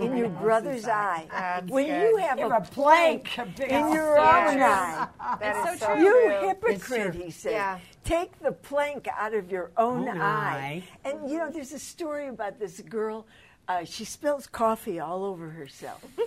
in 0.00 0.16
your 0.16 0.28
brother's 0.28 0.86
eye 0.86 1.26
That's 1.32 1.68
when 1.68 1.86
good. 1.86 2.10
you 2.10 2.16
have 2.18 2.38
a 2.38 2.46
a 2.46 2.60
plank, 2.60 3.24
plank 3.24 3.58
a 3.58 3.74
in 3.74 3.92
your 3.92 4.14
Yeah. 4.16 4.50
own 4.52 4.60
eye? 4.62 5.08
That 5.40 5.56
It's 5.66 5.74
is 5.74 5.80
so 5.80 5.86
so 5.86 5.96
true. 5.96 6.04
You 6.04 6.46
hypocrite, 6.48 7.14
he 7.16 7.30
said. 7.32 7.52
Yeah. 7.52 7.78
Take 8.04 8.38
the 8.38 8.52
plank 8.52 9.08
out 9.18 9.34
of 9.34 9.50
your 9.50 9.72
own 9.76 10.08
Own 10.08 10.20
eye. 10.20 10.22
eye. 10.24 10.82
And 11.04 11.28
you 11.28 11.38
know, 11.38 11.50
there's 11.50 11.72
a 11.72 11.78
story 11.80 12.28
about 12.28 12.60
this 12.60 12.80
girl. 12.82 13.26
Uh, 13.68 13.84
she 13.84 14.04
spills 14.04 14.46
coffee 14.46 14.98
all 15.00 15.24
over 15.24 15.50
herself. 15.50 16.04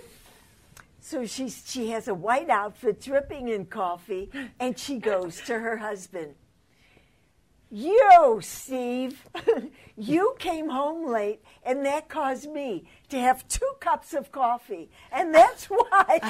So 1.06 1.24
she's, 1.24 1.62
she 1.64 1.90
has 1.90 2.08
a 2.08 2.14
white 2.14 2.50
outfit 2.50 3.00
dripping 3.00 3.46
in 3.46 3.66
coffee, 3.66 4.28
and 4.58 4.76
she 4.76 4.98
goes 4.98 5.40
to 5.42 5.56
her 5.56 5.76
husband. 5.76 6.34
Yo, 7.70 8.40
Steve, 8.40 9.24
you 9.96 10.34
came 10.40 10.68
home 10.68 11.08
late, 11.08 11.44
and 11.64 11.86
that 11.86 12.08
caused 12.08 12.50
me 12.50 12.88
to 13.08 13.20
have 13.20 13.46
two 13.46 13.70
cups 13.78 14.14
of 14.14 14.32
coffee, 14.32 14.90
and 15.12 15.32
that's 15.32 15.66
why. 15.66 16.18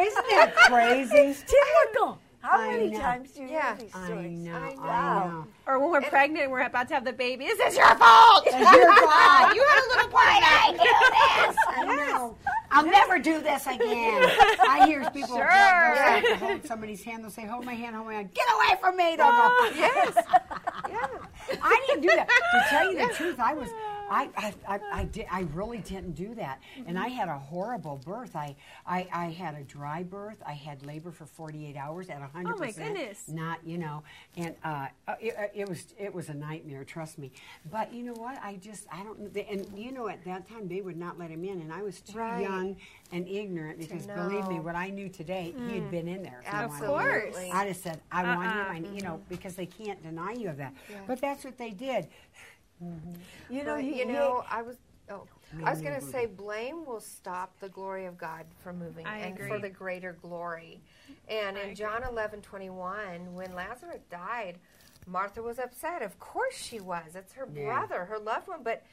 isn't 0.00 0.30
that 0.30 0.54
crazy? 0.56 1.36
Typical. 1.46 2.18
How 2.42 2.58
I 2.58 2.68
many 2.70 2.88
know. 2.90 3.00
times 3.00 3.32
do 3.32 3.42
you 3.42 3.48
Yeah. 3.48 3.76
hear 3.76 3.84
these 3.86 3.94
I 3.94 4.06
stories? 4.06 4.38
know. 4.38 4.54
I 4.56 4.74
Wow. 4.78 5.26
know. 5.28 5.46
Or 5.66 5.78
when 5.78 5.90
we're 5.90 6.08
pregnant 6.08 6.44
and 6.44 6.52
we're 6.52 6.62
about 6.62 6.88
to 6.88 6.94
have 6.94 7.04
the 7.04 7.12
baby, 7.12 7.46
this 7.46 7.60
is 7.72 7.76
your 7.76 7.94
fault. 7.96 8.44
It's 8.46 8.56
your 8.56 8.96
fault. 8.96 9.54
you 9.54 9.62
had 9.68 9.78
a 9.78 9.88
little 9.94 10.08
part. 10.10 10.42
I 10.42 10.70
do 10.72 11.52
this. 11.52 11.56
I 11.68 11.84
know. 11.84 12.36
I'll 12.72 12.86
never 12.86 13.18
do 13.18 13.40
this 13.40 13.66
again. 13.66 14.30
I 14.68 14.86
hear 14.86 15.00
people 15.10 15.36
Sure. 15.36 15.48
they'll 15.48 15.96
start 15.96 16.24
to 16.24 16.36
hold 16.36 16.66
somebody's 16.66 17.02
hand. 17.02 17.24
They'll 17.24 17.30
say, 17.30 17.44
"Hold 17.44 17.64
my 17.64 17.74
hand, 17.74 17.96
hold 17.96 18.06
my 18.06 18.14
hand. 18.14 18.32
Get 18.32 18.46
away 18.54 18.78
from 18.80 18.96
me!" 18.96 19.16
They'll 19.16 19.26
go, 19.26 19.70
Yes. 19.74 20.14
Yeah. 20.88 21.06
I 21.62 21.84
didn't 21.88 22.02
do 22.02 22.08
that. 22.14 22.28
To 22.28 22.64
tell 22.70 22.92
you 22.92 23.06
the 23.08 23.12
truth, 23.14 23.40
I 23.40 23.54
was 23.54 23.68
I, 24.10 24.28
I, 24.36 24.54
I, 24.68 24.80
I, 24.92 25.04
did, 25.04 25.26
I 25.30 25.42
really 25.54 25.78
didn't 25.78 26.12
do 26.16 26.34
that. 26.34 26.60
And 26.86 26.98
I 26.98 27.08
had 27.08 27.28
a 27.28 27.38
horrible 27.38 28.00
birth. 28.04 28.34
I, 28.34 28.56
I, 28.84 29.06
I 29.12 29.26
had 29.26 29.54
a 29.54 29.62
dry 29.62 30.02
birth. 30.02 30.42
I 30.44 30.52
had 30.52 30.84
labor 30.84 31.12
for 31.12 31.26
48 31.26 31.76
hours 31.76 32.10
at 32.10 32.20
100%. 32.20 32.52
Oh, 32.52 32.58
my 32.58 32.72
goodness. 32.72 33.24
Not, 33.28 33.60
you 33.64 33.78
know, 33.78 34.02
and 34.36 34.54
uh, 34.64 34.88
uh, 35.06 35.14
it, 35.20 35.34
uh, 35.38 35.42
it 35.54 35.68
was 35.68 35.94
it 35.98 36.12
was 36.12 36.28
a 36.28 36.34
nightmare, 36.34 36.82
trust 36.84 37.18
me. 37.18 37.30
But 37.70 37.92
you 37.94 38.02
know 38.02 38.14
what? 38.14 38.38
I 38.42 38.56
just, 38.56 38.86
I 38.92 39.02
don't, 39.04 39.34
and 39.36 39.66
you 39.78 39.92
know, 39.92 40.08
at 40.08 40.24
that 40.24 40.48
time, 40.48 40.66
they 40.68 40.80
would 40.80 40.96
not 40.96 41.18
let 41.18 41.30
him 41.30 41.44
in. 41.44 41.60
And 41.60 41.72
I 41.72 41.82
was 41.82 42.00
too 42.00 42.18
Right. 42.18 42.42
young 42.42 42.76
and 43.12 43.26
ignorant 43.28 43.78
because 43.78 44.06
believe 44.06 44.46
me, 44.48 44.58
what 44.60 44.74
I 44.74 44.90
knew 44.90 45.08
today, 45.08 45.54
he 45.68 45.74
had 45.76 45.90
been 45.90 46.08
in 46.08 46.22
there. 46.22 46.42
if 46.44 46.50
he 46.50 46.56
wanted 46.56 46.78
to. 46.80 46.84
Of 46.84 46.90
course. 47.34 47.36
I 47.52 47.68
just 47.68 47.82
said, 47.82 48.00
I 48.10 48.22
want 48.34 48.50
him, 48.52 48.58
Uh-uh. 48.58 48.72
I, 48.72 48.94
you 48.94 49.02
know, 49.02 49.20
because 49.28 49.54
they 49.54 49.66
can't 49.66 50.02
deny 50.02 50.32
you 50.32 50.48
of 50.48 50.56
that. 50.56 50.74
But 51.06 51.20
that's 51.20 51.44
what 51.44 51.56
they 51.58 51.70
did. 51.70 52.08
Mm-hmm. 52.82 53.12
You 53.54 53.64
know, 53.64 53.76
But, 53.76 53.84
you, 53.84 53.94
you 53.94 54.06
know, 54.06 54.44
I 54.48 54.62
was. 54.62 54.76
Oh, 55.10 55.26
I 55.64 55.70
was 55.70 55.80
going 55.82 55.98
to 55.98 56.06
say 56.06 56.26
blame 56.26 56.86
will 56.86 57.00
stop 57.00 57.52
the 57.58 57.68
glory 57.68 58.06
of 58.06 58.16
God 58.16 58.44
from 58.62 58.78
moving, 58.78 59.04
I 59.06 59.18
and 59.18 59.36
for 59.36 59.58
the 59.58 59.68
greater 59.68 60.16
glory. 60.22 60.80
And 61.28 61.58
in 61.58 61.74
John 61.74 62.04
eleven 62.04 62.40
twenty 62.40 62.70
one, 62.70 63.34
when 63.34 63.54
Lazarus 63.54 64.02
died, 64.10 64.58
Martha 65.06 65.42
was 65.42 65.58
upset. 65.58 66.02
Of 66.02 66.18
course 66.20 66.54
she 66.56 66.80
was. 66.80 67.16
It's 67.16 67.32
her 67.32 67.48
Yeah. 67.52 67.64
brother, 67.64 68.04
her 68.04 68.18
loved 68.18 68.46
one. 68.46 68.62
But 68.62 68.84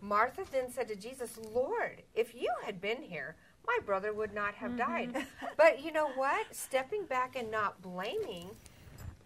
Martha 0.00 0.44
then 0.50 0.70
said 0.70 0.88
to 0.88 0.96
Jesus, 0.96 1.38
"Lord, 1.52 2.02
if 2.14 2.34
you 2.34 2.48
had 2.64 2.80
been 2.80 3.02
here, 3.02 3.36
my 3.66 3.78
brother 3.84 4.14
would 4.14 4.32
not 4.32 4.54
have 4.54 4.78
died." 4.78 5.26
but 5.58 5.82
you 5.82 5.92
know 5.92 6.08
what? 6.12 6.46
Stepping 6.56 7.04
back 7.04 7.36
and 7.36 7.50
not 7.50 7.82
blaming. 7.82 8.50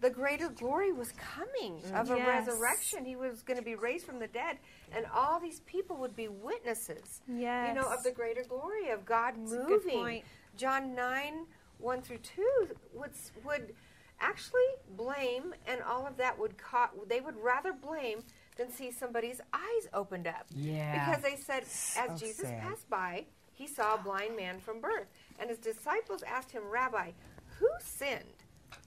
The 0.01 0.09
greater 0.09 0.49
glory 0.49 0.91
was 0.91 1.13
coming 1.13 1.79
mm. 1.79 1.99
of 1.99 2.09
a 2.09 2.15
resurrection. 2.15 3.05
He 3.05 3.15
was 3.15 3.43
going 3.43 3.57
to 3.57 3.63
be 3.63 3.75
raised 3.75 4.05
from 4.05 4.19
the 4.19 4.27
dead, 4.27 4.57
and 4.91 5.05
all 5.13 5.39
these 5.39 5.59
people 5.61 5.95
would 5.97 6.15
be 6.15 6.27
witnesses. 6.27 7.21
Yes. 7.27 7.69
You 7.69 7.81
know, 7.81 7.87
of 7.87 8.03
the 8.03 8.11
greater 8.11 8.43
glory 8.43 8.89
of 8.89 9.05
God 9.05 9.35
a 9.35 9.39
moving. 9.39 10.23
John 10.57 10.95
9, 10.95 11.45
1 11.77 12.01
through 12.01 12.17
2 12.17 12.67
would, 12.93 13.11
would 13.45 13.73
actually 14.19 14.61
blame, 14.95 15.53
and 15.67 15.81
all 15.81 16.07
of 16.07 16.17
that 16.17 16.37
would 16.37 16.57
ca- 16.57 16.91
they 17.07 17.21
would 17.21 17.35
rather 17.37 17.71
blame 17.71 18.23
than 18.57 18.71
see 18.71 18.91
somebody's 18.91 19.39
eyes 19.53 19.87
opened 19.93 20.27
up. 20.27 20.45
Yeah. 20.55 21.05
Because 21.05 21.23
they 21.23 21.35
said, 21.35 21.65
So 21.67 22.01
as 22.01 22.19
Jesus 22.19 22.47
sad. 22.47 22.61
passed 22.61 22.89
by, 22.89 23.25
he 23.53 23.67
saw 23.67 23.95
a 23.95 23.97
blind 23.97 24.35
man 24.35 24.59
from 24.59 24.81
birth. 24.81 25.07
And 25.39 25.49
his 25.49 25.59
disciples 25.59 26.23
asked 26.23 26.51
him, 26.51 26.63
Rabbi, 26.71 27.11
who 27.59 27.67
sinned? 27.79 28.40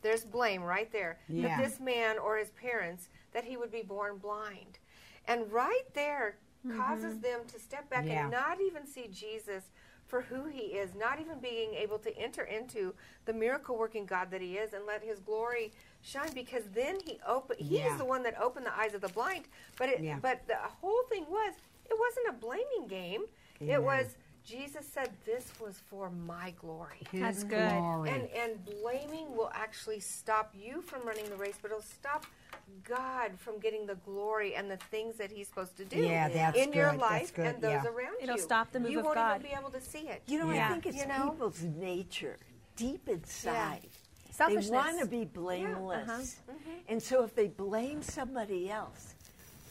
There's 0.04 0.24
blame 0.24 0.62
right 0.62 0.92
there. 0.92 1.18
Yeah. 1.28 1.48
That 1.48 1.64
this 1.64 1.80
man 1.80 2.18
or 2.18 2.36
his 2.36 2.50
parents, 2.50 3.08
that 3.32 3.44
he 3.44 3.56
would 3.56 3.72
be 3.72 3.82
born 3.82 4.18
blind. 4.18 4.78
And 5.26 5.50
right 5.50 5.86
there 5.94 6.36
causes 6.76 7.14
mm-hmm. 7.14 7.22
them 7.22 7.40
to 7.48 7.58
step 7.58 7.88
back 7.88 8.04
Yeah. 8.04 8.22
and 8.22 8.30
not 8.30 8.60
even 8.60 8.86
see 8.86 9.08
Jesus 9.10 9.64
for 10.06 10.20
who 10.20 10.44
he 10.44 10.76
is, 10.76 10.94
not 10.94 11.18
even 11.20 11.38
being 11.40 11.72
able 11.72 11.98
to 11.98 12.14
enter 12.18 12.42
into 12.42 12.94
the 13.24 13.32
miracle 13.32 13.78
working 13.78 14.04
God 14.04 14.30
that 14.30 14.42
he 14.42 14.58
is 14.58 14.74
and 14.74 14.84
let 14.86 15.02
his 15.02 15.20
glory 15.20 15.72
shine 16.02 16.32
because 16.34 16.64
then 16.74 16.98
he 17.02 17.18
open 17.26 17.56
he's 17.58 17.80
Yeah. 17.80 17.96
the 17.96 18.04
one 18.04 18.22
that 18.24 18.38
opened 18.38 18.66
the 18.66 18.78
eyes 18.78 18.92
of 18.92 19.00
the 19.00 19.08
blind. 19.08 19.48
But 19.78 19.88
it 19.88 20.00
Yeah. 20.00 20.18
but 20.20 20.46
the 20.46 20.56
whole 20.56 21.04
thing 21.08 21.24
was 21.30 21.54
it 21.86 21.98
wasn't 21.98 22.28
a 22.28 22.32
blaming 22.32 22.86
game. 22.88 23.24
It 23.60 23.82
was 23.82 24.16
Jesus 24.44 24.86
said 24.86 25.10
this 25.24 25.50
was 25.60 25.78
for 25.88 26.10
my 26.10 26.52
glory. 26.60 27.00
That's 27.12 27.36
His 27.38 27.44
good. 27.44 27.70
glory. 27.70 28.10
And 28.10 28.28
and 28.36 28.64
blaming 28.82 29.34
will 29.34 29.50
actually 29.54 30.00
stop 30.00 30.52
you 30.54 30.82
from 30.82 31.02
running 31.06 31.28
the 31.30 31.36
race, 31.36 31.54
but 31.62 31.70
it'll 31.70 31.82
stop 31.82 32.26
God 32.86 33.32
from 33.38 33.58
getting 33.58 33.86
the 33.86 33.94
glory 33.96 34.54
and 34.54 34.70
the 34.70 34.76
things 34.90 35.16
that 35.16 35.32
He's 35.32 35.48
supposed 35.48 35.76
to 35.78 35.84
do 35.84 35.96
Yeah, 35.98 36.28
that's 36.28 36.58
in 36.58 36.72
your 36.72 36.90
good. 36.92 37.00
That's 37.00 37.10
life 37.10 37.34
good, 37.34 37.46
and 37.46 37.62
those 37.62 37.70
yeah. 37.70 37.84
around 37.86 38.12
you. 38.12 38.18
It'll 38.22 38.36
you. 38.36 38.42
stop 38.42 38.70
the 38.72 38.80
move 38.80 38.90
you 38.90 38.98
of 39.00 39.04
won't 39.06 39.18
even 39.18 39.42
be 39.42 39.56
able 39.58 39.70
to 39.70 39.80
see 39.80 40.08
it. 40.08 40.22
You 40.26 40.38
know, 40.40 40.50
Yeah. 40.52 40.68
I 40.68 40.72
think 40.72 40.86
it's 40.86 40.96
You 40.98 41.06
know? 41.06 41.30
people's 41.30 41.62
nature, 41.62 42.36
deep 42.76 43.08
inside. 43.08 43.80
They 43.82 44.32
Selfishness. 44.32 44.68
They 44.70 44.76
want 44.76 44.98
to 45.00 45.06
be 45.06 45.24
blameless. 45.24 46.08
uh-huh. 46.48 46.70
And 46.88 47.02
so 47.02 47.22
if 47.24 47.34
they 47.34 47.46
blame 47.48 48.02
somebody 48.02 48.68
else, 48.70 49.14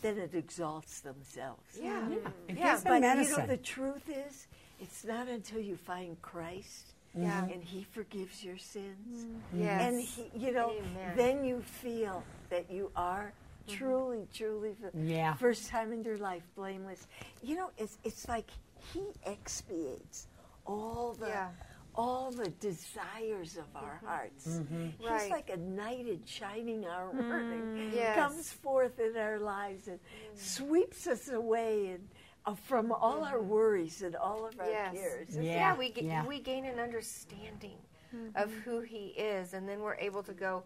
then 0.02 0.18
it 0.18 0.34
exalts 0.34 1.02
themselves. 1.02 1.78
yeah, 1.82 2.08
It 2.48 2.58
yeah, 2.58 2.72
gives 2.72 2.84
them 2.84 3.02
But 3.02 3.18
you 3.18 3.38
know, 3.38 3.46
the 3.46 3.58
truth 3.58 4.10
is, 4.10 4.48
it's 4.80 5.04
not 5.04 5.28
until 5.28 5.60
you 5.60 5.76
find 5.78 6.22
Christ 6.22 6.94
Yeah. 7.16 7.46
and 7.46 7.64
He 7.64 7.84
forgives 7.92 8.44
your 8.44 8.58
sins. 8.58 9.26
Mm-hmm. 9.26 9.62
yes. 9.64 9.82
And 9.82 10.02
he, 10.02 10.32
you 10.36 10.52
know, 10.52 10.72
Amen. 10.72 11.14
then 11.16 11.46
you 11.46 11.62
feel 11.62 12.24
that 12.50 12.70
you 12.72 12.92
are 12.96 13.34
mm-hmm. 13.68 13.78
truly, 13.78 14.28
truly, 14.34 14.76
for 14.80 14.92
Yeah. 14.98 15.36
first 15.36 15.70
time 15.70 15.92
in 15.94 16.04
your 16.04 16.18
life, 16.18 16.44
blameless. 16.56 17.08
You 17.42 17.56
know, 17.56 17.70
it's 17.78 17.98
it's 18.04 18.28
like 18.28 18.50
He 18.94 19.02
expiates 19.26 20.28
all 20.66 21.14
the 21.20 21.28
Yeah. 21.28 21.50
all 21.96 22.32
the 22.32 22.50
desires 22.60 23.56
of 23.58 23.66
our 23.76 23.98
mm-hmm. 23.98 24.08
hearts. 24.08 24.60
He's 25.00 25.08
Right. 25.10 25.30
like 25.30 25.50
a 25.52 25.58
knight 25.58 26.08
in 26.08 26.22
shining 26.26 26.86
armor 26.88 27.42
mm, 27.44 27.54
and 27.54 27.94
Yes. 27.94 28.16
comes 28.16 28.52
forth 28.52 29.00
in 29.00 29.16
our 29.16 29.38
lives 29.40 29.88
and 29.88 30.00
mm. 30.00 30.38
sweeps 30.38 31.06
us 31.06 31.30
away 31.30 31.90
and 31.92 32.10
Uh, 32.46 32.54
from 32.56 32.92
all 32.92 33.24
our 33.24 33.38
mm-hmm. 33.38 33.48
worries 33.48 34.02
and 34.02 34.16
all 34.18 34.46
of 34.46 34.60
our 34.60 34.70
Yes. 34.70 34.94
cares. 34.94 35.28
Yeah. 35.38 35.42
yeah, 35.42 35.78
we, 35.78 35.92
ga- 35.92 36.04
yeah. 36.04 36.26
we 36.26 36.40
gain 36.40 36.66
an 36.66 36.78
understanding 36.78 37.78
mm-hmm. 38.14 38.36
of 38.36 38.52
who 38.66 38.82
he 38.82 39.08
is, 39.18 39.54
and 39.54 39.68
then 39.68 39.80
we're 39.80 39.96
able 39.96 40.24
to 40.24 40.34
go, 40.34 40.64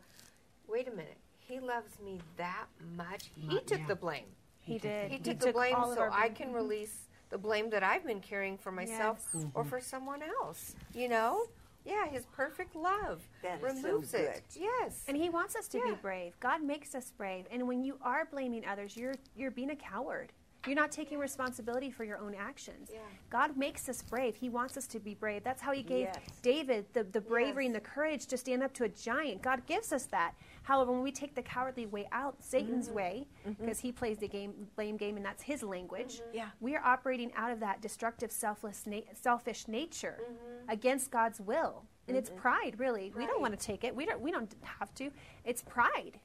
wait 0.68 0.88
a 0.88 0.92
minute, 0.92 1.18
he 1.38 1.60
loves 1.60 2.00
me 2.04 2.20
that 2.38 2.66
much. 2.96 3.32
He 3.36 3.60
took 3.60 3.80
yeah. 3.80 3.88
the 3.88 3.96
blame. 3.96 4.26
He 4.60 4.80
did. 4.80 5.12
He 5.12 5.20
took 5.20 5.40
the 5.40 5.54
blame 5.54 5.76
so 5.96 6.10
I 6.12 6.30
can 6.30 6.48
mm-hmm. 6.48 6.56
release 6.56 7.08
the 7.30 7.38
blame 7.38 7.70
that 7.70 7.84
I've 7.84 8.06
been 8.06 8.22
carrying 8.22 8.58
for 8.58 8.72
myself 8.72 9.26
Yes. 9.34 9.46
or 9.54 9.64
for 9.64 9.80
someone 9.80 10.22
else. 10.24 10.76
You 10.94 11.10
know? 11.10 11.48
Yeah, 11.86 12.06
his 12.08 12.26
perfect 12.26 12.76
love 12.76 13.22
That 13.44 13.64
is 13.64 13.82
so 13.82 13.88
removes 13.88 14.14
it. 14.14 14.44
Yes. 14.60 15.04
And 15.08 15.16
he 15.16 15.30
wants 15.30 15.56
us 15.56 15.70
to 15.70 15.78
Yeah. 15.78 15.92
be 15.92 15.96
brave. 16.02 16.38
God 16.42 16.62
makes 16.62 16.94
us 16.94 17.12
brave. 17.12 17.46
And 17.50 17.66
when 17.66 17.84
you 17.84 17.98
are 18.02 18.26
blaming 18.26 18.66
others, 18.66 18.98
you're 18.98 19.16
you're 19.38 19.52
being 19.52 19.70
a 19.70 19.76
coward. 19.76 20.34
You're 20.68 20.76
not 20.76 20.92
taking 20.92 21.18
responsibility 21.18 21.90
for 21.90 22.04
your 22.04 22.18
own 22.18 22.36
actions. 22.36 22.90
Yeah. 22.92 23.00
God 23.30 23.58
makes 23.58 23.90
us 23.90 24.02
brave. 24.02 24.36
He 24.36 24.50
wants 24.50 24.78
us 24.78 24.88
to 24.88 25.00
be 25.00 25.14
brave. 25.14 25.44
That's 25.44 25.62
how 25.62 25.72
he 25.72 25.84
gave 25.84 26.08
Yes. 26.08 26.18
David 26.42 26.86
the, 26.94 27.04
the 27.04 27.22
bravery 27.22 27.66
and 27.66 27.74
the 27.76 27.80
courage 27.80 28.28
to 28.28 28.38
stand 28.38 28.64
up 28.64 28.74
to 28.76 28.84
a 28.84 28.90
giant. 28.90 29.42
God 29.42 29.66
gives 29.66 29.92
us 29.92 30.06
that. 30.08 30.34
However, 30.64 30.92
when 30.92 31.02
we 31.02 31.12
take 31.12 31.34
the 31.34 31.42
cowardly 31.42 31.86
way 31.86 32.08
out, 32.12 32.36
Satan's 32.44 32.88
mm-hmm. 32.88 32.96
way, 32.96 33.28
mm-hmm. 33.48 33.64
because 33.64 33.80
he 33.80 33.92
plays 33.92 34.18
the 34.18 34.28
game 34.28 34.54
blame 34.76 34.98
game 34.98 35.16
and 35.16 35.26
that's 35.26 35.42
his 35.42 35.64
language, 35.64 36.20
mm-hmm. 36.20 36.38
Yeah. 36.38 36.50
we 36.60 36.76
are 36.76 36.84
operating 36.84 37.32
out 37.36 37.52
of 37.52 37.60
that 37.62 37.82
destructive, 37.82 38.32
selfless, 38.32 38.84
na- 38.86 39.02
selfish 39.14 39.68
nature 39.68 40.20
against 40.68 41.10
God's 41.12 41.40
will. 41.40 41.84
And 42.08 42.16
it's 42.16 42.30
pride, 42.30 42.76
really. 42.78 43.12
We 43.18 43.26
don't 43.26 43.42
want 43.42 43.58
to 43.58 43.66
take 43.66 43.84
it. 43.84 43.94
We 43.94 44.06
don't. 44.06 44.22
We 44.22 44.32
don't 44.32 44.54
have 44.80 44.94
to. 44.96 45.12
It's 45.44 45.62
pride. 45.62 46.20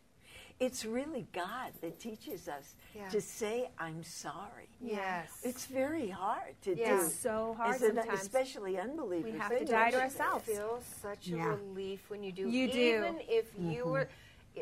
It's 0.63 0.85
really 0.85 1.27
God 1.33 1.73
that 1.81 1.99
teaches 1.99 2.47
us 2.47 2.77
Yeah. 2.95 3.09
to 3.09 3.21
say, 3.21 3.71
I'm 3.79 4.05
sorry. 4.05 4.69
yes. 4.81 5.41
It's 5.43 5.67
very 5.67 6.09
hard 6.09 6.55
to 6.63 6.77
Yeah. 6.77 6.99
do. 6.99 7.05
It's 7.05 7.15
so 7.15 7.55
hard 7.55 7.75
as 7.75 7.83
an- 7.83 7.97
sometimes. 7.97 8.21
especially 8.21 8.79
unbelievers. 8.79 9.33
We 9.33 9.39
have 9.39 9.59
to 9.59 9.65
die 9.65 9.91
to 9.91 10.01
ourselves. 10.01 10.49
It 10.49 10.57
feels 10.57 10.85
such 10.85 11.27
a 11.27 11.31
Yeah. 11.37 11.49
relief 11.49 12.09
when 12.11 12.23
you 12.23 12.31
do. 12.31 12.49
You 12.49 12.71
do. 12.71 12.79
even 12.79 13.21
if 13.23 13.53
you 13.59 13.83
mm-hmm. 13.83 13.91
were, 13.91 14.09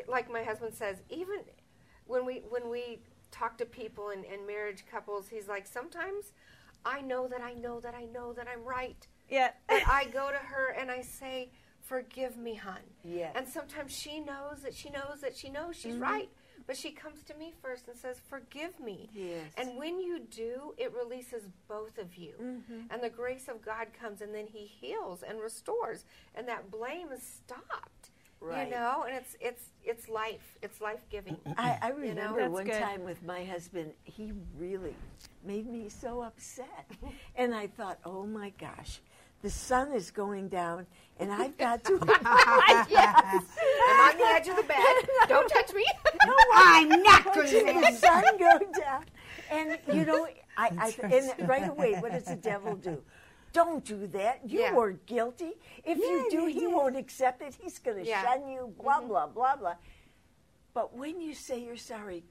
like 0.07 0.27
my 0.31 0.41
husband 0.43 0.73
says, 0.73 1.03
even 1.09 1.43
when 2.07 2.25
we 2.25 2.39
when 2.49 2.67
we 2.69 3.03
talk 3.29 3.57
to 3.59 3.65
people 3.65 4.09
and, 4.09 4.25
and 4.25 4.47
marriage 4.47 4.85
couples, 4.87 5.29
he's 5.29 5.47
like, 5.47 5.67
sometimes 5.67 6.33
I 6.83 7.01
know 7.01 7.27
that 7.27 7.41
I 7.41 7.53
know 7.53 7.79
that 7.79 7.93
I 7.93 8.05
know 8.05 8.33
that 8.33 8.47
I'm 8.47 8.63
right. 8.63 9.07
Yeah. 9.29 9.51
But 9.67 9.83
I 9.87 10.05
go 10.05 10.31
to 10.31 10.37
her 10.37 10.69
and 10.69 10.89
I 10.89 11.01
say, 11.01 11.51
"Forgive 11.91 12.37
me, 12.37 12.55
hon." 12.55 12.79
Yes. 13.03 13.33
And 13.35 13.47
sometimes 13.47 13.91
she 13.91 14.19
knows 14.19 14.61
that 14.63 14.73
she 14.73 14.89
knows 14.89 15.19
that 15.21 15.35
she 15.35 15.49
knows 15.49 15.75
she's 15.75 15.93
mm-hmm. 15.93 16.03
right, 16.03 16.29
but 16.65 16.77
she 16.77 16.91
comes 16.91 17.21
to 17.23 17.33
me 17.33 17.53
first 17.61 17.89
and 17.89 17.97
says, 17.97 18.21
"Forgive 18.29 18.79
me." 18.79 19.09
Yes. 19.13 19.51
And 19.57 19.77
when 19.77 19.99
you 19.99 20.19
do, 20.19 20.73
it 20.77 20.93
releases 20.93 21.43
both 21.67 21.97
of 21.97 22.15
you, 22.15 22.33
mm-hmm. 22.41 22.91
and 22.91 23.03
the 23.03 23.09
grace 23.09 23.47
of 23.49 23.61
God 23.61 23.87
comes, 23.99 24.21
and 24.21 24.33
then 24.33 24.47
He 24.47 24.65
heals 24.65 25.21
and 25.21 25.41
restores, 25.41 26.05
and 26.33 26.47
that 26.47 26.71
blame 26.71 27.11
is 27.11 27.23
stopped. 27.23 28.11
Right. 28.43 28.67
You 28.67 28.73
know, 28.73 29.05
and 29.07 29.15
it's 29.15 29.35
it's 29.39 29.63
it's 29.83 30.09
life. 30.09 30.57
It's 30.63 30.81
life 30.81 31.01
giving. 31.11 31.37
I, 31.57 31.77
I 31.79 31.89
remember 31.89 32.39
That's 32.39 32.51
one 32.51 32.65
good. 32.65 32.81
time 32.81 33.03
with 33.03 33.21
my 33.23 33.43
husband, 33.43 33.91
he 34.03 34.31
really 34.57 34.95
made 35.45 35.67
me 35.67 35.89
so 35.89 36.21
upset. 36.23 36.89
and 37.35 37.53
I 37.53 37.67
thought, 37.67 37.99
oh 38.03 38.25
my 38.25 38.51
gosh, 38.59 38.99
the 39.41 39.49
sun 39.49 39.93
is 39.93 40.11
going 40.11 40.47
down, 40.49 40.85
and 41.19 41.31
I've 41.31 41.57
got 41.57 41.83
to. 41.85 41.93
yes. 42.89 43.43
I'm 43.89 44.11
on 44.11 44.17
the 44.17 44.25
edge 44.25 44.47
of 44.47 44.55
the 44.55 44.63
bed. 44.63 44.77
Don't 45.27 45.49
touch 45.49 45.73
me. 45.73 45.85
No, 46.23 46.35
I'm 46.53 47.01
not 47.01 47.33
going 47.33 47.47
to 47.47 47.81
the 47.81 47.91
sun 47.97 48.23
go 48.37 48.59
down. 48.79 49.05
And 49.49 49.79
you 49.91 50.05
know, 50.05 50.27
I, 50.55 50.93
I 51.01 51.05
and 51.07 51.49
right 51.49 51.67
away, 51.67 51.95
what 51.95 52.11
does 52.11 52.25
the 52.25 52.35
devil 52.35 52.75
do? 52.75 53.01
Don't 53.53 53.83
do 53.83 54.05
that. 54.07 54.41
You 54.45 54.59
Yeah. 54.61 54.75
were 54.75 54.91
guilty. 54.91 55.53
If 55.83 55.97
you 55.97 56.27
do, 56.29 56.45
he 56.45 56.67
won't 56.67 56.95
accept 56.95 57.41
it. 57.41 57.55
He's 57.59 57.79
going 57.79 58.03
to 58.03 58.07
Yeah. 58.07 58.21
shun 58.23 58.47
you. 58.47 58.71
Blah 58.79 59.01
blah 59.01 59.27
blah 59.27 59.55
blah. 59.55 59.75
But 60.75 60.95
when 60.95 61.19
you 61.19 61.33
say 61.33 61.63
you're 61.63 61.75
sorry, 61.75 62.23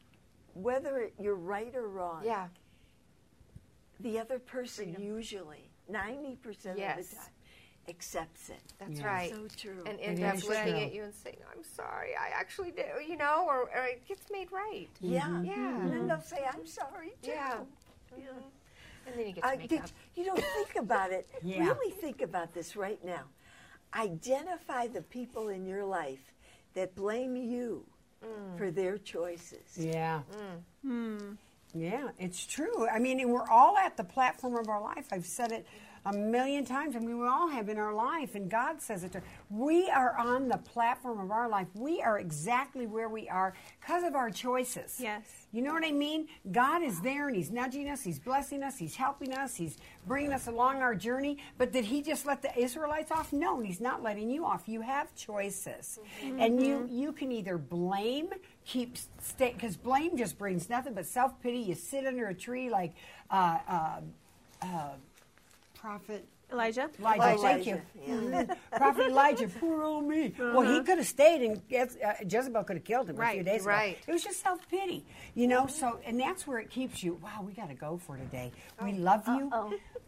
whether 0.54 1.10
you're 1.18 1.34
right 1.34 1.74
or 1.74 1.88
wrong, 1.88 2.22
yeah. 2.24 2.46
the 3.98 4.18
other 4.20 4.38
person 4.38 4.96
usually, 5.00 5.69
90% 5.92 6.78
Yes. 6.78 6.98
of 7.00 7.10
the 7.10 7.16
time, 7.16 7.24
accepts 7.88 8.48
it. 8.50 8.62
That's 8.78 9.00
Yeah. 9.00 9.06
right. 9.06 9.30
So 9.32 9.48
true. 9.56 9.82
And 9.86 9.98
It 10.00 10.02
end 10.02 10.22
up 10.24 10.34
looking 10.44 10.74
true. 10.74 10.82
at 10.84 10.92
you 10.94 11.02
and 11.04 11.14
saying, 11.14 11.38
"I'm 11.50 11.64
sorry, 11.64 12.14
I 12.16 12.28
actually 12.28 12.70
did," 12.70 12.86
you 13.08 13.16
know, 13.16 13.46
or, 13.48 13.62
or 13.76 13.84
it 13.86 14.06
gets 14.06 14.30
made 14.30 14.52
right. 14.52 14.88
yeah. 15.00 15.42
Yeah. 15.42 15.80
And 15.80 15.92
then 15.92 16.06
they'll 16.06 16.20
say, 16.20 16.44
I'm 16.52 16.66
sorry, 16.66 17.12
too. 17.22 17.30
Yeah. 17.30 17.60
Yeah. 18.16 18.24
And 19.06 19.14
then 19.16 19.26
you 19.26 19.32
get 19.32 19.42
to 19.42 19.46
I 19.48 19.56
make 19.56 19.68
did, 19.68 19.80
up. 19.80 19.90
you 20.14 20.24
know, 20.26 20.34
think 20.36 20.76
about 20.76 21.10
it. 21.12 21.28
Yeah. 21.42 21.64
Really 21.64 21.90
think 21.92 22.20
about 22.22 22.52
this 22.54 22.76
right 22.76 23.02
now. 23.04 23.24
Identify 23.94 24.86
the 24.88 25.02
people 25.02 25.48
in 25.48 25.66
your 25.66 25.84
life 25.84 26.32
that 26.74 26.94
blame 26.94 27.36
you 27.36 27.86
Mm. 28.22 28.58
for 28.58 28.70
their 28.70 28.98
choices. 28.98 29.78
Yeah. 29.78 30.20
Mm. 30.84 31.38
Yeah, 31.74 32.08
it's 32.18 32.44
true. 32.46 32.88
I 32.88 32.98
mean, 32.98 33.28
we're 33.28 33.48
all 33.48 33.76
at 33.76 33.96
the 33.96 34.04
platform 34.04 34.56
of 34.56 34.68
our 34.68 34.82
life. 34.82 35.06
I've 35.12 35.26
said 35.26 35.52
it 35.52 35.66
a 36.06 36.12
million 36.12 36.64
times. 36.64 36.96
I 36.96 36.98
mean, 36.98 37.20
we 37.20 37.26
all 37.26 37.48
have 37.48 37.68
in 37.68 37.76
our 37.76 37.92
life, 37.92 38.34
and 38.34 38.50
God 38.50 38.80
says 38.80 39.04
it. 39.04 39.12
To, 39.12 39.22
we 39.50 39.90
are 39.90 40.16
on 40.16 40.48
the 40.48 40.56
platform 40.56 41.20
of 41.20 41.30
our 41.30 41.48
life. 41.48 41.68
We 41.74 42.00
are 42.00 42.18
exactly 42.18 42.86
where 42.86 43.08
we 43.08 43.28
are 43.28 43.54
because 43.80 44.02
of 44.04 44.14
our 44.14 44.30
choices. 44.30 44.96
Yes. 44.98 45.22
You 45.52 45.62
know 45.62 45.72
what 45.72 45.84
I 45.84 45.92
mean? 45.92 46.28
God 46.52 46.82
is 46.82 47.00
there 47.00 47.26
and 47.26 47.36
He's 47.36 47.50
nudging 47.50 47.88
us, 47.88 48.02
He's 48.02 48.18
blessing 48.18 48.62
us, 48.62 48.78
He's 48.78 48.94
helping 48.94 49.34
us, 49.34 49.56
He's 49.56 49.76
bringing 50.06 50.32
us 50.32 50.46
along 50.46 50.76
our 50.76 50.94
journey. 50.94 51.38
But 51.58 51.72
did 51.72 51.84
He 51.84 52.02
just 52.02 52.24
let 52.24 52.40
the 52.40 52.56
Israelites 52.58 53.10
off? 53.10 53.32
No, 53.32 53.60
He's 53.60 53.80
not 53.80 54.02
letting 54.02 54.30
you 54.30 54.44
off. 54.46 54.68
You 54.68 54.80
have 54.80 55.14
choices. 55.14 55.98
Mm-hmm. 56.22 56.40
And 56.40 56.64
you, 56.64 56.76
mm-hmm. 56.78 56.98
you 56.98 57.12
can 57.12 57.32
either 57.32 57.58
blame, 57.58 58.30
keep 58.64 58.96
stay, 59.20 59.52
because 59.52 59.76
blame 59.76 60.16
just 60.16 60.38
brings 60.38 60.68
nothing 60.68 60.94
but 60.94 61.06
self 61.06 61.40
pity. 61.42 61.58
You 61.58 61.74
sit 61.74 62.06
under 62.06 62.28
a 62.28 62.34
tree 62.34 62.70
like 62.70 62.92
uh, 63.30 63.58
uh, 63.68 64.00
uh, 64.62 64.90
Prophet. 65.74 66.26
Elijah? 66.52 66.90
Elijah, 67.00 67.38
thank 67.42 67.64
you. 67.64 67.80
Elijah, 68.08 68.56
Prophet 68.76 69.06
Elijah, 69.06 69.46
poor 69.60 69.84
old 69.84 70.04
me. 70.04 70.34
Well, 70.36 70.62
he 70.62 70.82
could 70.82 70.98
have 70.98 71.06
stayed, 71.06 71.42
and 71.42 71.60
uh, 71.72 72.12
Jezebel 72.28 72.64
could 72.64 72.74
have 72.78 72.84
killed 72.84 73.08
him 73.08 73.14
a 73.14 73.18
few 73.18 73.22
Right, 73.38 73.44
days 73.44 73.60
ago. 73.62 73.70
right. 73.70 73.98
It 74.04 74.12
was 74.12 74.24
just 74.24 74.42
self 74.42 74.68
pity, 74.68 75.04
you 75.36 75.46
know. 75.46 75.68
So, 75.68 76.00
and 76.04 76.18
that's 76.18 76.48
where 76.48 76.58
it 76.58 76.68
keeps 76.68 77.04
you. 77.04 77.14
Wow, 77.22 77.44
we 77.46 77.52
got 77.52 77.68
to 77.68 77.74
go 77.76 77.98
for 78.04 78.16
today. 78.16 78.50
We 78.82 78.94
love 78.94 79.28
you. 79.28 79.48